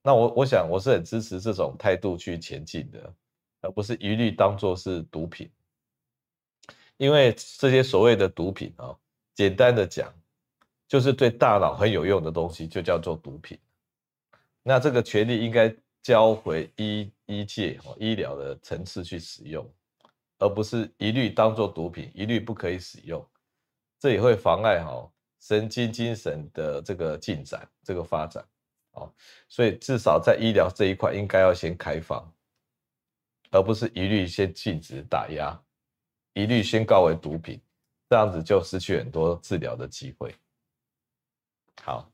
[0.02, 3.14] 那我我想我是很支持这种态度去前进的，
[3.60, 5.48] 而不是一律当做是毒品。
[6.96, 8.92] 因为这些所谓的毒品啊，
[9.36, 10.12] 简单的讲，
[10.88, 13.56] 就是对大脑很有用的东西就叫做毒品。
[14.64, 19.64] 那这个权利应该交回医医界哦医疗的层次去使用，
[20.42, 23.24] 而不是一律当做毒品，一律不可以使用，
[24.00, 25.08] 这也会妨碍哈。
[25.40, 28.44] 神经精神的这个进展，这个发展，
[28.92, 29.12] 哦，
[29.48, 32.32] 所以至少在医疗这一块，应该要先开放，
[33.50, 35.60] 而不是一律先禁止打压，
[36.34, 37.60] 一律宣告为毒品，
[38.08, 40.34] 这样子就失去很多治疗的机会。
[41.82, 42.11] 好，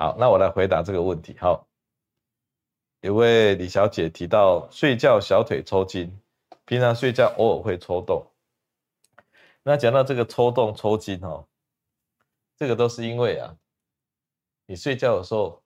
[0.00, 1.36] 好，那我来回答这个问题。
[1.40, 1.66] 好，
[3.00, 6.16] 有位李小姐提到睡觉小腿抽筋，
[6.64, 8.24] 平常睡觉偶尔会抽动。
[9.64, 11.44] 那讲到这个抽动抽筋哦，
[12.56, 13.58] 这个都是因为啊，
[14.66, 15.60] 你睡觉的时候，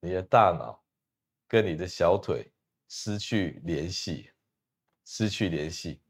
[0.00, 0.82] 你的大脑
[1.46, 2.50] 跟你的小腿
[2.88, 4.32] 失去联系，
[5.04, 6.00] 失去联系。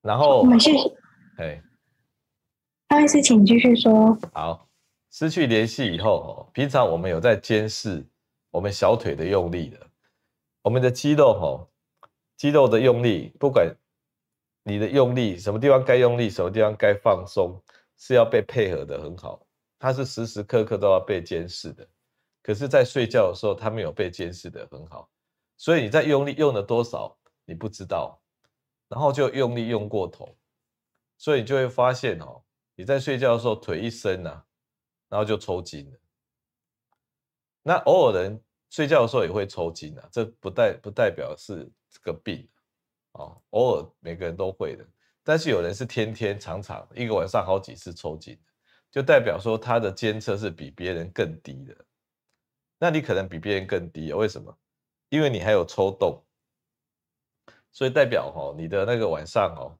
[0.00, 0.90] 然后，我们谢谢。
[1.36, 1.62] 哎。
[2.88, 4.16] 不好意思，请继续说。
[4.32, 4.68] 好，
[5.10, 8.06] 失去联系以后，平常我们有在监视
[8.50, 9.78] 我们小腿的用力的，
[10.62, 13.74] 我们的肌肉哈，肌肉的用力，不管
[14.62, 17.60] 你的用力什么地方该用力，什么地方该放松，
[17.96, 19.44] 是要被配合的很好，
[19.80, 21.86] 它是时时刻刻都要被监视的。
[22.40, 25.10] 可是，在睡觉的时候，它没有被监视的很好，
[25.56, 28.20] 所以你在用力用了多少，你不知道，
[28.88, 30.36] 然后就用力用过头，
[31.18, 32.42] 所以你就会发现哦。
[32.76, 34.44] 你在睡觉的时候腿一伸呐、啊，
[35.08, 35.98] 然后就抽筋了。
[37.62, 42.48] 那偶尔人睡觉的时候也会抽筋啊，这不代不代表是这个病
[43.12, 44.86] 哦，偶尔每个人都会的，
[45.24, 48.38] 但是有人是天天常常一个晚上好几次抽筋，
[48.90, 51.74] 就代表说他的监测是比别人更低的。
[52.78, 54.56] 那你可能比别人更低，为什么？
[55.08, 56.22] 因为你还有抽动，
[57.72, 59.78] 所以代表哦，你的那个晚上哦。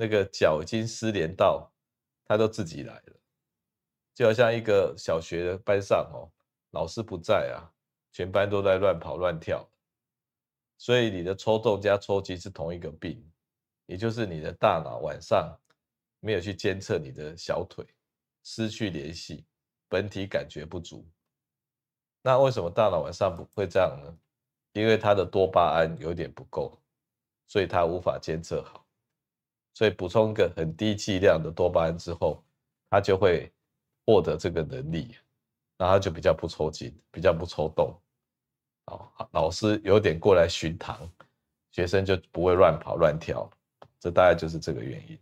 [0.00, 1.70] 那个脚已经失联到，
[2.24, 3.20] 他都自己来了，
[4.14, 6.24] 就好像一个小学的班上哦，
[6.70, 7.60] 老师不在啊，
[8.10, 9.62] 全班都在乱跑乱跳，
[10.78, 13.22] 所以你的抽动加抽筋是同一个病，
[13.84, 15.54] 也就是你的大脑晚上
[16.20, 17.86] 没有去监测你的小腿，
[18.42, 19.44] 失去联系，
[19.86, 21.06] 本体感觉不足。
[22.22, 24.18] 那为什么大脑晚上不会这样呢？
[24.72, 26.80] 因为它的多巴胺有点不够，
[27.46, 28.79] 所以它无法监测好。
[29.72, 32.42] 所以补充一个很低剂量的多巴胺之后，
[32.90, 33.50] 他就会
[34.04, 35.16] 获得这个能力，
[35.78, 37.94] 然后就比较不抽筋，比较不抽动。
[38.86, 41.08] 好，老师有点过来巡堂，
[41.70, 43.48] 学生就不会乱跑乱跳，
[44.00, 45.18] 这大概就是这个原因。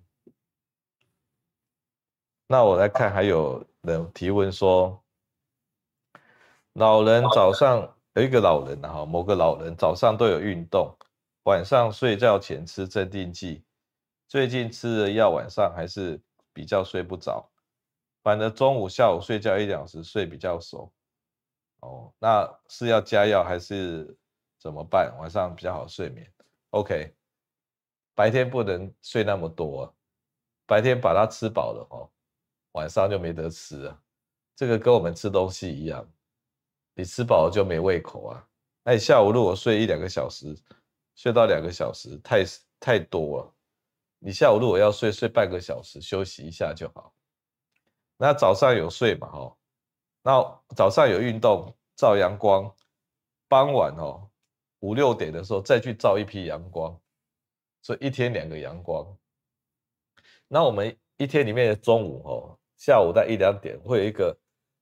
[2.47, 4.99] 那我来看，还有人提问说，
[6.73, 10.97] 老人早上有一个老人哈，某个老人早上都有运动，
[11.43, 13.63] 晚上睡觉前吃镇定剂。
[14.29, 16.21] 最近吃的药，晚上还是
[16.53, 17.51] 比较睡不着，
[18.23, 20.93] 反正中午、下午睡觉一两时睡比较熟。
[21.81, 24.15] 哦，那是要加药还是
[24.59, 25.17] 怎么办？
[25.19, 26.31] 晚上比较好睡眠。
[26.71, 27.15] OK，
[28.15, 29.97] 白天不能睡那么多，
[30.67, 32.11] 白天把它吃饱了哦，
[32.73, 33.99] 晚上就没得吃啊。
[34.55, 36.07] 这个跟我们吃东西一样，
[36.95, 38.47] 你吃饱了就没胃口啊。
[38.85, 40.55] 那你下午如果睡一两个小时，
[41.15, 42.45] 睡到两个小时，太
[42.79, 43.55] 太多了。
[44.19, 47.15] 你下午如果要睡，睡半个小时，休息一下就好。
[48.17, 49.31] 那早上有睡嘛？
[49.31, 49.57] 哈，
[50.23, 52.75] 那早上有运动，照阳光，
[53.47, 54.29] 傍晚哦
[54.81, 57.01] 五六点的时候再去照一批阳光，
[57.81, 59.17] 所以一天两个阳光。
[60.49, 64.37] 那我们一天里面的中午哦，下午在一两点会有一个，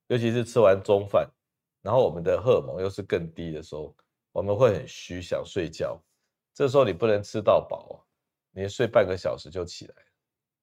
[0.06, 1.28] 尤其是吃完中饭，
[1.82, 3.94] 然后我们的荷尔蒙又是更低的时候，
[4.32, 6.00] 我们会很虚，想睡觉。
[6.54, 8.05] 这时候你不能吃到饱，
[8.56, 9.94] 你睡半个小时就起来，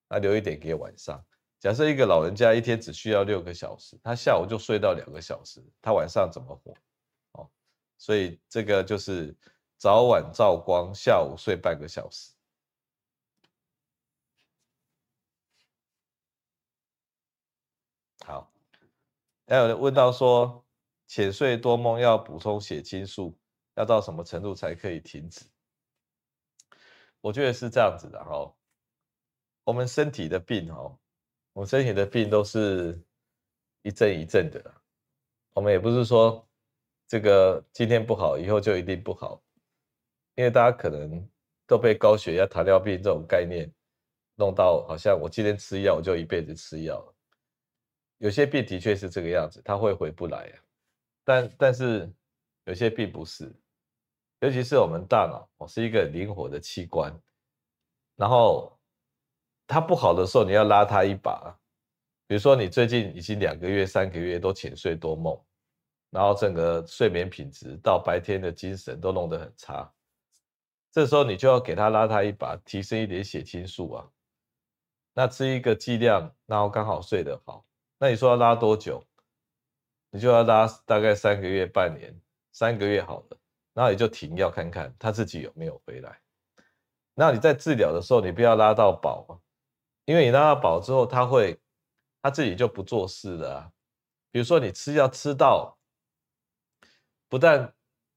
[0.09, 1.23] 那留一点给晚上。
[1.59, 6.75] 假设一个老人家一天只需要六个小时，他下午就睡到两个小时，他晚上怎么活？
[7.33, 7.47] 哦，
[7.99, 9.37] 所以这个就是
[9.77, 12.33] 早晚照光，下午睡半个小时。
[18.25, 18.51] 好，
[19.45, 20.65] 还有人问到说，
[21.05, 23.37] 浅睡多梦要补充血清素，
[23.75, 25.45] 要到什么程度才可以停止？
[27.23, 28.53] 我觉得是这样子的哈，
[29.63, 30.99] 我们身体的病哈。
[31.53, 33.01] 我们身体的病都是
[33.83, 34.73] 一阵一阵的，
[35.53, 36.45] 我们也不是说
[37.07, 39.41] 这个今天不好，以后就一定不好，
[40.35, 41.25] 因为大家可能
[41.65, 43.71] 都被高血压、糖尿病这种概念
[44.35, 47.15] 弄到，好像我今天吃药我就一辈子吃药。
[48.17, 50.59] 有些病的确是这个样子，它会回不来啊。
[51.23, 52.11] 但但是
[52.65, 53.49] 有些病不是，
[54.43, 57.11] 尤其是我们大脑，哦，是一个灵活的器官，
[58.15, 58.69] 然后。
[59.65, 61.57] 它不好的时候，你要拉它一把。
[62.27, 65.41] 比如说，你最近已经两个月、三个月都浅睡多梦，
[66.09, 69.89] 然后整个睡眠品质到白天的精神都弄得很差。
[70.91, 74.05] 这时候你就要给他拉他一把，提升一点血清素啊。
[75.13, 77.65] 那吃一个剂量，然后刚好睡得好。
[77.97, 79.01] 那你说要拉多久？
[80.11, 82.13] 你就要拉大概三个月、半年，
[82.51, 83.37] 三个月好了，
[83.73, 86.19] 然后你就停药看看他自己有没有回来。
[87.15, 89.41] 那你在治疗的时候，你不要拉到饱。
[90.05, 91.57] 因为你拉到饱之后，他会
[92.21, 93.71] 他自己就不做事了。
[94.31, 95.77] 比如说你吃药吃到
[97.29, 97.73] 不但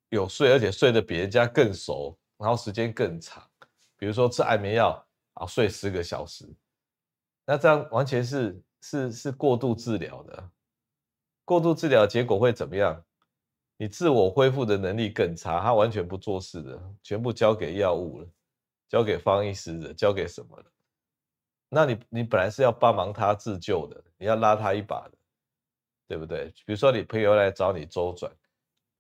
[0.09, 3.49] 有睡，而且睡得比人家更熟，然后时间更长。
[3.97, 6.45] 比如说吃安眠药啊，睡十个小时，
[7.45, 10.51] 那这样完全是是是过度治疗的。
[11.45, 13.05] 过度治疗结果会怎么样？
[13.79, 18.29] 你自我恢复的能力更差，他完全不做事的，全部交给药物了，
[18.89, 20.73] 交给方医师的，交给什么了？
[21.69, 25.19] 那你你本来是要帮忙他自救的，你要拉他一把的，
[26.07, 26.47] 对不对？
[26.65, 28.33] 比如说你朋友来找你周转，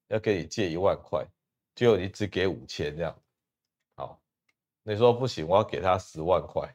[0.08, 1.24] 要给你借一万块，
[1.74, 3.22] 结果你只给五千这样，
[3.94, 4.20] 好，
[4.82, 6.68] 你说不行，我要给他十万块，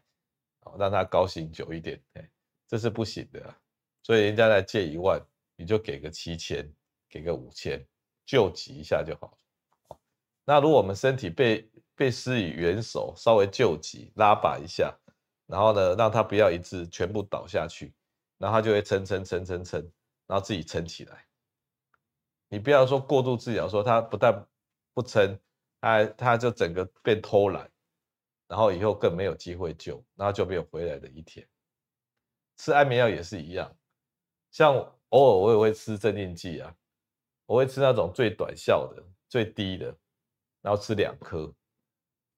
[0.62, 2.30] 好，让他高兴久一点，哎，
[2.68, 3.54] 这是不行的，
[4.02, 5.22] 所以人家来借一万，
[5.56, 6.68] 你就给个七千，
[7.10, 7.86] 给个五千，
[8.32, 9.38] 救急一下就好。
[10.46, 14.98] 那如果我们身体被被施以援手，稍微救急，拉把一下。
[15.48, 17.94] 然后呢，让他不要一直全部倒下去，
[18.38, 19.82] 然后他就会撑撑撑撑撑，
[20.28, 21.26] 然后自己撑起来。
[22.48, 24.48] 你不要说过度治疗，说他不但
[24.94, 25.38] 不撑，
[25.82, 27.70] 他他就整个变偷懒，
[28.48, 31.46] 然后以后更没有机会救，然后就没有回来的一天。
[32.56, 33.76] 吃安眠药也是一样，
[34.52, 34.74] 像
[35.10, 36.74] 偶尔我也会吃镇定剂啊，
[37.52, 39.94] 我会吃那种最短效的、最低的，
[40.62, 41.54] 然后吃两颗。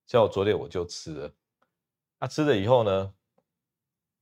[0.07, 1.32] 像我昨天我就吃了。
[2.20, 3.14] 他吃了以后呢，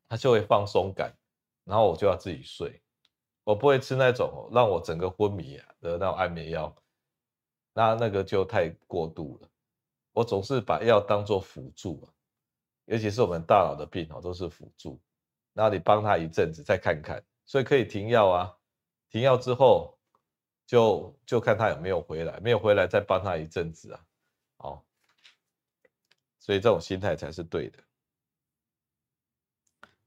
[0.10, 1.18] 他就会放松感，
[1.64, 2.82] 然后我就要自己睡。
[3.46, 6.76] 我不会吃那种让我整个昏迷的那种安眠药，
[7.72, 9.48] 那那个就太过度了。
[10.12, 12.06] 我总是把药当做辅助，
[12.84, 15.00] 尤其是我们大脑的病哦，都是辅助。
[15.54, 18.58] 然后你帮他一阵子再看看，所以可以停药啊。
[19.10, 19.98] 停药之后
[20.72, 24.06] 就就看他有没有回来，没有回来再帮他一阵子啊。
[24.60, 24.82] 哦，
[26.40, 27.84] 所以这种心态才是对的。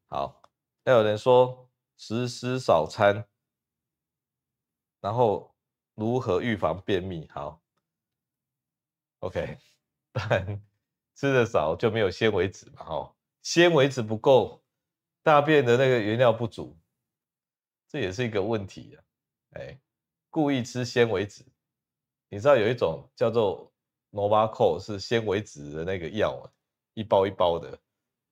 [0.07, 0.41] 好，
[0.83, 3.27] 还有人说实施少餐，
[5.03, 5.55] 然后
[5.97, 7.29] 如何预防便秘？
[7.29, 7.61] 好
[9.19, 9.59] ，OK，
[10.13, 10.63] 当然
[11.15, 14.65] 吃的少就没有纤维质嘛，哦，纤维质不够，
[15.23, 16.75] 大便的那个原料不足，
[17.87, 19.05] 这也是一个问题啊。
[19.57, 19.79] 哎，
[20.35, 21.45] 故意吃纤维质，
[22.29, 23.73] 你知道有一种叫做
[24.11, 26.53] n o v a c o 是纤维质的那个药，
[26.95, 27.79] 一包一包的。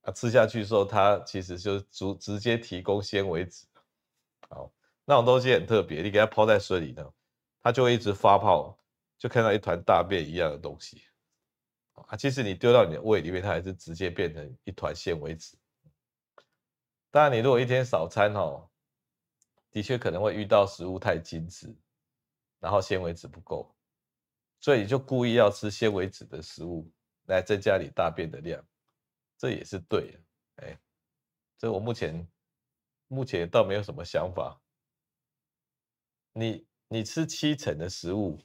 [0.00, 3.68] 啊，吃下去的时候，它其实就直直接提供纤维质。
[4.48, 4.68] 好，
[5.04, 7.14] 那种东西很特别，你给它泡在水里头，
[7.62, 8.76] 它就会一直发泡，
[9.16, 11.02] 就看到一团大便一样的东西。
[11.92, 15.56] 啊，其实你丢到你的胃里面，它还是直接变成一团纤维质。
[17.12, 18.68] 当然，你如果一天少餐哦，
[19.70, 21.72] 的确可能会遇到食物太精致，
[22.62, 23.74] 然后纤维质不够，
[24.60, 26.88] 所以你就故意要吃纤维质的食物
[27.24, 28.64] 来增加你大便的量。
[29.36, 30.20] 这也是对的，
[30.64, 30.78] 哎，
[31.58, 32.28] 这我目前
[33.08, 34.62] 目前倒没有什么想法。
[36.34, 38.38] 你你吃七成的食物，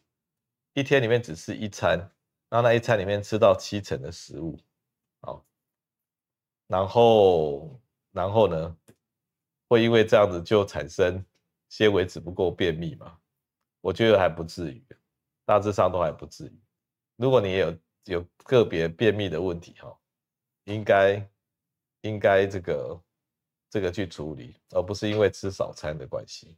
[0.73, 1.99] 一天里面只吃一餐，
[2.49, 4.59] 然后那一餐里面吃到七成的食物，
[5.21, 5.45] 好，
[6.65, 7.79] 然后
[8.11, 8.75] 然后呢，
[9.67, 11.23] 会因为这样子就产生
[11.69, 13.19] 纤维质不够便秘嘛？
[13.87, 14.85] 我觉得还不至于，
[15.45, 16.59] 大致上都还不至于。
[17.15, 19.97] 如果你有有个别便秘的问题哈，
[20.65, 21.29] 应该
[22.01, 23.01] 应该这个
[23.69, 26.57] 这个去处理，而不是因为吃少餐的关系。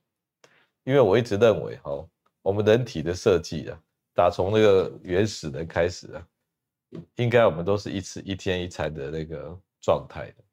[0.85, 2.03] 因为我一直认为哈，
[2.41, 3.79] 我们人体的设计啊，
[4.15, 6.27] 打从那个原始人开始啊，
[7.17, 10.43] 应该我们都是一吃一天一餐的那个状态的。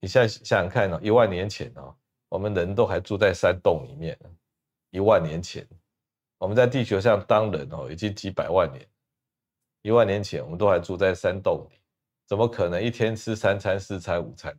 [0.00, 1.94] 你现在想想看呢，一万年前啊，
[2.30, 4.18] 我们人都还住在山洞里面，
[4.88, 5.68] 一万年前，
[6.42, 8.84] 我们在地球上当人哦，已经几百万年。
[9.82, 11.76] 一万年前，我们都还住在山洞里，
[12.26, 14.52] 怎么可能一天吃三餐、四餐、五餐？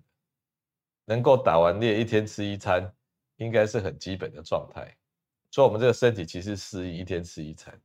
[1.04, 2.90] 能够打完猎一天吃一餐，
[3.36, 4.96] 应该是很基本的状态。
[5.52, 7.78] 所以，我们这个身体其实适应一天吃一餐。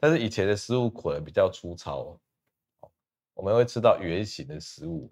[0.00, 2.18] 但是以前的食物可能比较粗糙，
[3.34, 5.08] 我们会吃到圆形的食物，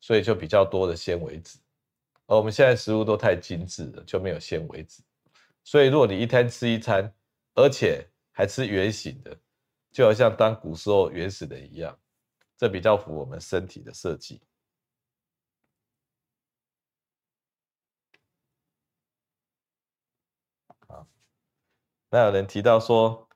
[0.00, 1.58] 所以就比较多的纤维质。
[2.26, 5.02] 而我们现在食物都太精致了，就没有纤维质。
[5.64, 7.12] 所以，如果你一天吃一餐，
[7.54, 9.38] 而且还吃圆形的，
[9.92, 11.98] 就好像当古时候原始人一样，
[12.56, 14.42] 这比较符合我们身体的设计。
[20.88, 21.06] 啊，
[22.10, 23.28] 那有人提到说，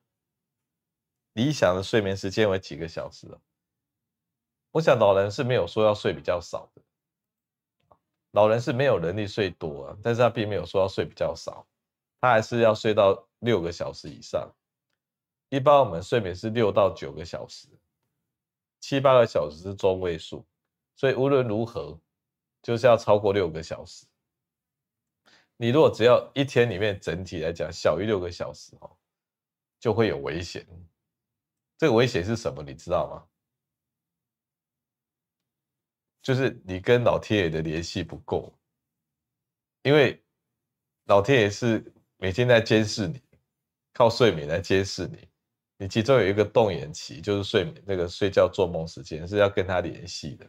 [1.35, 3.29] 理想的睡眠时间为几个小时？
[4.73, 6.83] 我想老人是没有说要睡比较少的，
[8.33, 11.67] 老人是没有能力睡多啊，但是他并没有说要睡比较少，
[12.21, 14.55] 他还是要睡到六个小时以上。
[15.49, 17.69] 一般我们睡眠是六到九个小时，
[18.81, 20.47] 七八个小时是中位数，
[20.95, 21.99] 所以无论如何
[22.63, 24.07] 就是要超过六个小时。
[25.57, 28.97] 你如果只要一天里面整体来讲小于六个小时哦，
[29.81, 30.67] 就会有危险。
[31.77, 32.63] 这个危险是什么？
[32.63, 33.27] 你知道吗？
[36.21, 38.53] 就是你跟老天爷的联系不够，
[39.83, 40.23] 因为
[41.05, 43.23] 老天爷是每天在监视你，
[43.99, 45.29] 靠睡眠来监视你。
[45.77, 50.49] 你其中有一个动眼期，就是睡眠那个睡觉做梦时间是要跟他联系的。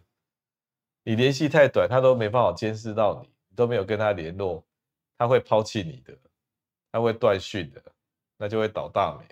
[1.04, 4.64] 你联系太短，他都没办法监视到你，你都没有跟他联络，
[5.18, 6.16] 他会抛弃你的，
[6.91, 7.82] 他会断讯的，
[8.38, 9.26] 那就会倒大霉。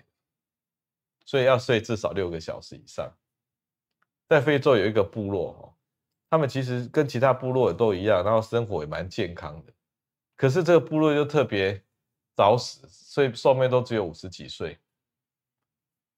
[1.24, 3.08] 所以要睡至少六个小时以上。
[4.28, 5.74] 在非洲有一个部落哈，
[6.28, 9.72] 他们其实跟其他部落也都一样，然后生活也蛮健康的。
[10.36, 11.80] 可是这个部落就特别
[12.38, 14.78] 早死，所以寿命都只有五十几岁。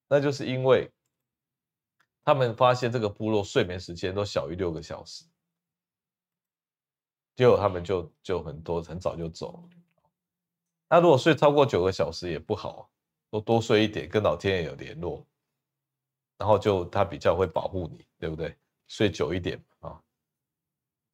[0.07, 0.87] 那就是因为
[2.23, 5.25] 他们发现这个部落睡眠时间都小于六个小时，
[7.35, 9.69] 结果他们就就很多很早就走了。
[10.89, 12.91] 那如果睡超过九个小时也不好，
[13.31, 15.25] 多多睡一点，跟老天爷有联络，
[16.37, 18.55] 然后就他比较会保护你，对不对？
[18.85, 19.99] 睡久一点啊，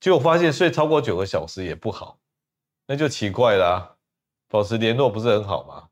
[0.01, 2.19] 结果发现睡超过九个小时也不好，
[2.87, 3.96] 那就奇怪啦啊，
[4.47, 5.89] 保持联络不是很好吗？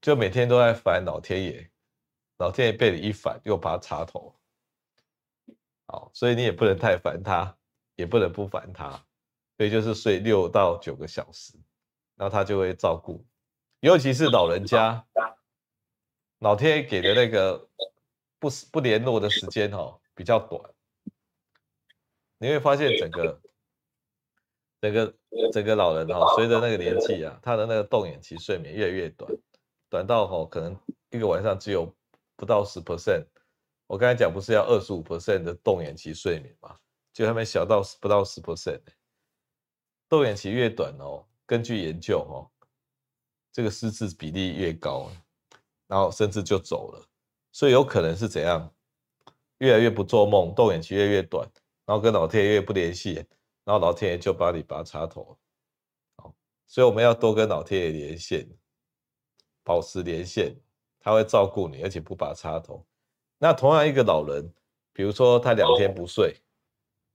[0.00, 1.70] 就每天都在烦老天爷，
[2.36, 4.38] 老天爷被你一烦又拔插头，
[5.86, 7.56] 好，所以你也不能太烦他，
[7.96, 8.90] 也不能不烦他，
[9.56, 11.54] 所以就是睡六到九个小时，
[12.16, 13.24] 然后他就会照顾，
[13.80, 15.06] 尤其是老人家，
[16.40, 17.66] 老天爷给的那个
[18.38, 20.60] 不不联络的时间哦比较短，
[22.36, 23.40] 你会发现整个
[24.84, 25.14] 整个
[25.50, 29.32] 整个老人哈，随着那个年纪啊，他的那个动眼期睡眠越来越短。
[29.88, 30.76] 短到吼，可能
[31.10, 31.90] 一个晚上只有
[32.36, 33.24] 不到十 percent。
[33.86, 36.76] 我刚才讲不是要二十五 percent 的动眼期睡眠吗？
[37.14, 38.80] 就他们小到不到十 percent。
[40.06, 42.50] 动眼期越短哦，根据研究哦，
[43.52, 45.10] 这个失智比例越高，
[45.86, 47.02] 然后甚至就走了。
[47.52, 48.70] 所以有可能是怎样？
[49.58, 51.48] 越来越不做梦，动眼期越来越短，
[51.86, 53.24] 然后跟老天爷越不联系，
[53.64, 55.38] 然后老天爷就把你拔插头。
[56.16, 56.34] 好，
[56.66, 58.48] 所以我们要多跟老天爷连线。
[59.66, 60.54] 保持连线，
[61.00, 62.86] 他会照顾你，而且不拔插头。
[63.38, 64.52] 那同样一个老人，
[64.92, 66.36] 比如说他两天不睡，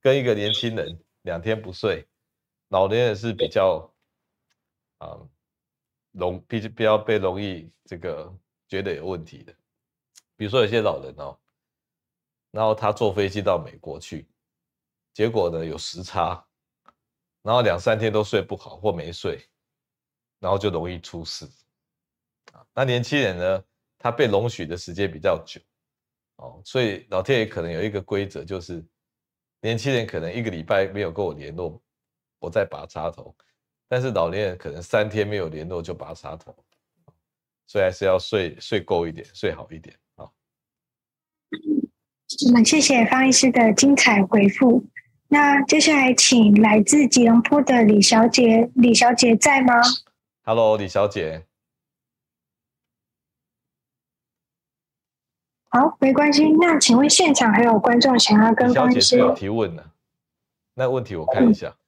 [0.02, 2.08] 跟一个年轻人两天不睡，
[2.70, 3.94] 老年人是比较
[4.98, 5.30] 啊
[6.12, 8.36] 容比比较被容易这个
[8.68, 9.54] 觉得有问题的。
[10.36, 11.38] 比如说有些老人哦，
[12.50, 14.28] 然后他坐飞机到美国去，
[15.20, 16.42] 结果呢有时差，
[17.42, 19.46] 然后两三天都睡不好或没睡，
[20.40, 21.46] 然后就容易出事。
[22.74, 23.64] 那年轻人呢？
[23.98, 25.60] 他被容许的时间比较久，
[26.38, 28.82] 哦，所以老天爷可能有一个规则，就是
[29.60, 31.84] 年轻人可能一个礼拜没有跟我联络，
[32.40, 33.36] 我再拔插头；
[33.90, 36.56] 但是老年人可能三天没有联络就拔插头，
[37.68, 40.24] 所以还是要睡睡够一点，睡好一点啊。
[42.48, 44.82] 我们谢谢方医师的精彩回复。
[45.32, 49.76] 那接下来请来自吉隆坡的李小姐，李小姐在吗
[50.44, 51.46] ？Hello，李小姐。
[55.70, 56.52] 好，没关系。
[56.60, 59.84] 那请问现场还有观众想要跟方医师有提问呢？
[60.74, 61.68] 那问题我看一下。
[61.68, 61.79] 嗯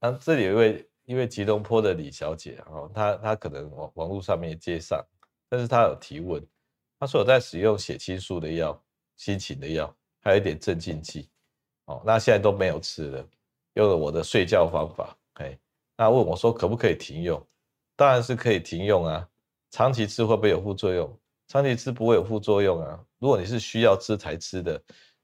[0.00, 5.04] 那这里有一位，一位吉隆坡的李小姐哦，她她可能网网络上面接上，
[5.48, 6.40] 但是她有提问，
[7.00, 8.80] 她说我在使用血清素的药、
[9.16, 11.28] 心情的药，还有一点镇静剂，
[11.86, 13.28] 哦，那现在都没有吃了，
[13.74, 15.58] 用了我的睡觉方法，哎，
[15.96, 17.44] 那问我说可不可以停用？
[17.96, 19.28] 当然是可以停用啊，
[19.70, 21.18] 长期吃会不会有副作用？
[21.48, 24.80] 长期吃不会有副作用啊，如果你是需要吃才吃的，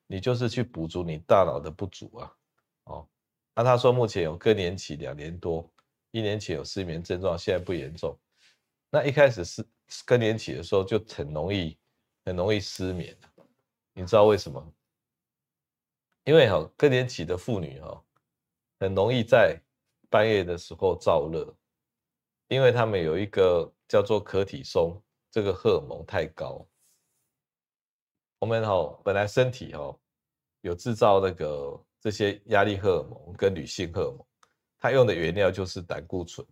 [0.08, 2.32] 你就是去补足你大脑的不足啊，
[2.84, 3.08] 哦。
[3.56, 5.72] 那他说目前有更年期两年多，
[6.10, 8.18] 一年前有失眠症状，现在不严重。
[8.90, 9.64] 那一开始是
[10.04, 11.78] 更年期的时候就很容易
[12.24, 13.16] 很容易失眠，
[13.92, 14.74] 你知道为什么？
[16.24, 18.04] 因为哈更年期的妇女哈
[18.80, 19.56] 很容易在
[20.10, 21.56] 半夜的时候燥热，
[22.48, 25.00] 因为他们有一个叫做可体松
[25.30, 26.66] 这个荷尔蒙太高。
[28.40, 29.96] 我们哈本来身体哈
[30.62, 31.80] 有制造那个。
[32.04, 34.26] 这些压力荷尔蒙跟女性荷尔蒙，
[34.78, 36.46] 它用的原料就是胆固醇，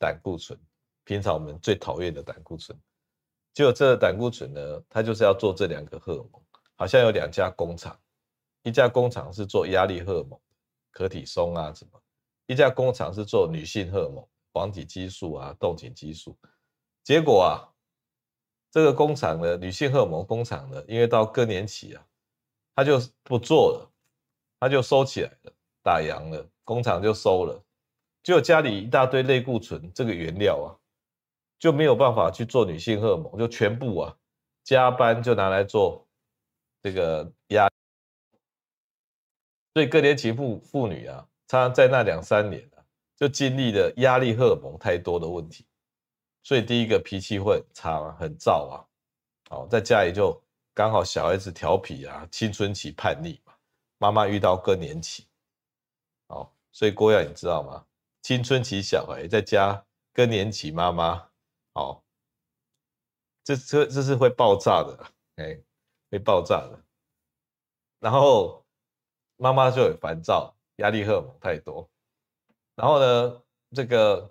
[0.00, 0.58] 胆固醇，
[1.04, 2.76] 平常我们最讨厌的胆固醇。
[3.54, 6.42] 就这个胆固醇呢，它就是要做这两个荷尔蒙，
[6.74, 7.96] 好像有两家工厂，
[8.64, 10.36] 一家工厂是做压力荷尔蒙，
[10.90, 12.02] 可体松啊什么，
[12.46, 16.36] 一家工厂是做女性荷尔蒙，黄体激素啊、动情激素。
[17.04, 17.62] 结果啊，
[18.72, 22.04] 这个工厂的女性荷尔蒙工厂呢，因为到更年期啊，
[22.74, 23.94] 它就不做了。
[24.60, 25.52] 他就收起来了，
[25.82, 27.62] 打烊了，工厂就收了，
[28.22, 30.68] 就家里一大堆类固醇这个原料啊，
[31.58, 34.16] 就没有办法去做女性荷尔蒙，就全部啊
[34.64, 36.06] 加班就拿来做
[36.82, 37.70] 这个压，
[39.74, 42.82] 所以各年期妇妇女啊，常常在那两三年啊，
[43.16, 45.64] 就经历了压力荷尔蒙太多的问题，
[46.42, 48.84] 所以第一个脾气会很差，很燥啊，
[49.50, 50.38] 哦，在家里就
[50.74, 53.40] 刚好小孩子调皮啊，青春期叛逆。
[53.98, 55.26] 妈妈遇到更年期，
[56.28, 57.84] 哦，所以郭耀你知道吗？
[58.22, 61.28] 青春期小孩在家更年期妈妈，
[61.74, 62.02] 哦，
[63.42, 65.60] 这这这是会爆炸的，哎，
[66.10, 66.84] 会爆炸的。
[67.98, 68.64] 然后
[69.36, 71.88] 妈妈就很烦躁，压力荷尔蒙太多。
[72.76, 73.42] 然后呢，
[73.74, 74.28] 这个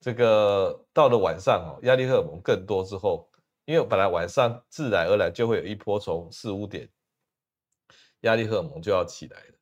[0.00, 3.28] 这个到了晚上哦，压力荷尔蒙更多之后，
[3.66, 6.88] 因为本来晚上自然而然就会有一波从四五点。
[8.24, 9.54] 压力荷尔蒙就要起来了，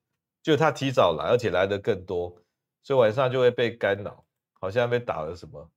[0.42, 2.36] 就他提早来，而且来的更多，
[2.82, 5.70] 所以晚上就会被干扰，好像被打了什么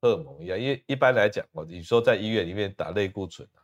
[0.00, 0.58] 荷尔蒙一样。
[0.58, 3.60] 因为一般来讲，哦，你说在医院里面打类固醇啊，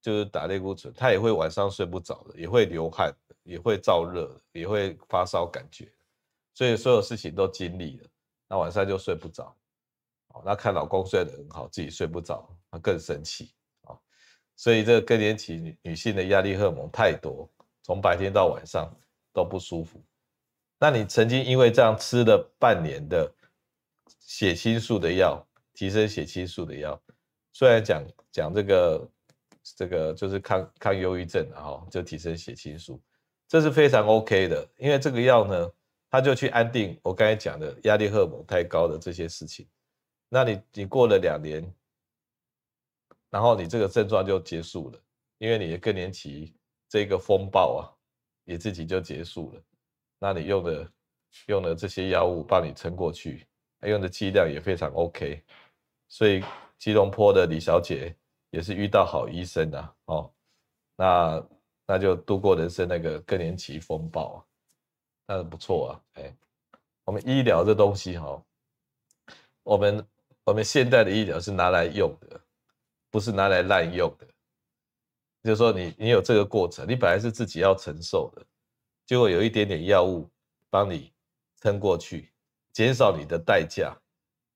[0.00, 3.14] 就是打类固醇，他也会晚上睡不着的，也会流汗，
[3.44, 5.90] 也会燥热，也会发烧感觉，
[6.54, 8.08] 所以所有事情都经历了，
[8.48, 9.56] 那晚上就睡不着。
[10.28, 13.94] 哦，那看老公睡得很好，自己睡不着，他更生气啊。
[14.56, 17.46] 所以这个更年期女女性的压力荷尔蒙太多。
[17.82, 18.88] 从白天到晚上
[19.32, 20.00] 都不舒服，
[20.78, 23.28] 那你曾经因为这样吃了半年的
[24.20, 27.02] 血清素的药，提升血清素的药，
[27.52, 29.10] 虽然讲讲这个
[29.76, 33.02] 这个就是抗抗忧郁症哈，就提升血清素，
[33.48, 35.68] 这是非常 OK 的，因为这个药呢，
[36.08, 39.66] 它就去安定我刚才讲的压力荷尔蒙太高的这些事情。
[40.28, 41.68] 那你你过了两年，
[43.28, 44.98] 然后你这个症状就结束了，
[45.38, 46.54] 因为你的更年期。
[46.92, 47.88] 这个风暴啊，
[48.44, 49.62] 也自己就结束了。
[50.18, 50.92] 那你用的
[51.46, 53.46] 用的这些药物帮你撑过去，
[53.80, 55.42] 用的剂量也非常 OK。
[56.06, 56.44] 所以
[56.76, 58.14] 吉隆坡的李小姐
[58.50, 60.30] 也是遇到好医生啊，哦，
[60.94, 61.46] 那
[61.86, 64.44] 那就度过人生那个更年期风暴啊，
[65.28, 66.20] 那是不错啊。
[66.20, 66.36] 哎，
[67.04, 68.44] 我们医疗这东西哈、哦，
[69.62, 70.06] 我们
[70.44, 72.38] 我们现代的医疗是拿来用的，
[73.10, 74.26] 不是拿来滥用的。
[75.42, 78.46] 就是说你，你有这个过程，你本来是自己要承受的，
[79.04, 80.30] 结果有一点点药物
[80.70, 81.12] 帮你
[81.56, 82.32] 撑过去，
[82.72, 83.96] 减少你的代价，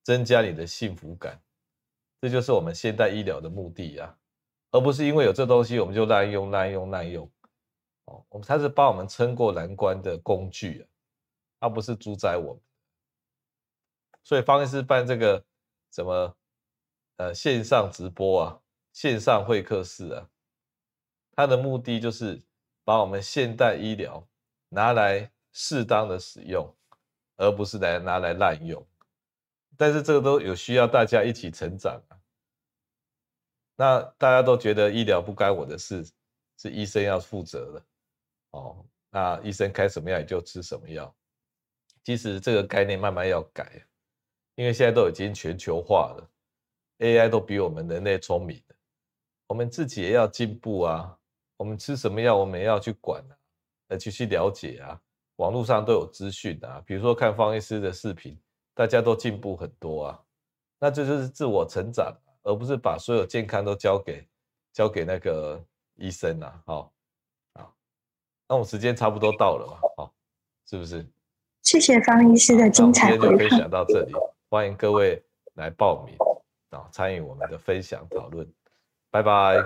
[0.03, 1.41] 增加你的幸福感，
[2.21, 4.17] 这就是我们现代医疗的目的呀。
[4.71, 7.29] 而不是因为有这东西我们就滥用、滥用、滥用。
[8.05, 10.87] 哦，我们它是帮我们撑过难关的工具啊，
[11.59, 12.61] 它不是主宰我们。
[14.23, 15.43] 所以方医师办这个
[15.91, 16.37] 什么
[17.17, 18.59] 呃线上直播啊、
[18.93, 20.29] 线上会客室啊，
[21.37, 22.41] 它的目的就是
[22.83, 24.27] 把我们现代医疗
[24.69, 26.75] 拿来适当的使用，
[27.35, 28.83] 而不是来拿来滥用。
[29.77, 32.17] 但是这个都有需要大家一起成长啊。
[33.75, 36.03] 那大家都觉得医疗不该我的事，
[36.57, 37.85] 是医生要负责的。
[38.49, 41.15] 哦，那医生开什么药你就吃什么药。
[42.03, 43.85] 其实这个概念慢慢要改，
[44.55, 46.27] 因为现在都已经全球化了
[46.97, 48.59] ，AI 都比我们人类聪明，
[49.45, 51.16] 我们自己也要进步啊。
[51.57, 53.35] 我们吃什么药，我们也要去管啊，
[53.89, 54.99] 而去去了解啊。
[55.37, 58.39] 网络上都有资讯啊，比如说看方医师的视频，
[58.73, 60.19] 大家都进步很多啊。
[60.79, 64.27] 那这就是自我成长，而不是把所有健康都交给
[64.71, 65.63] 交给那个
[65.95, 66.61] 医生啊。
[66.65, 66.93] 好。
[68.49, 70.13] 那我们时间差不多到了嘛，好，
[70.69, 71.05] 是不是？
[71.63, 73.11] 谢谢方医师的精彩。
[73.11, 74.13] 今天就分享到这里，
[74.49, 75.21] 欢迎各位
[75.55, 76.15] 来报名
[76.69, 78.49] 啊，参与我们的分享讨论，
[79.11, 79.57] 拜拜。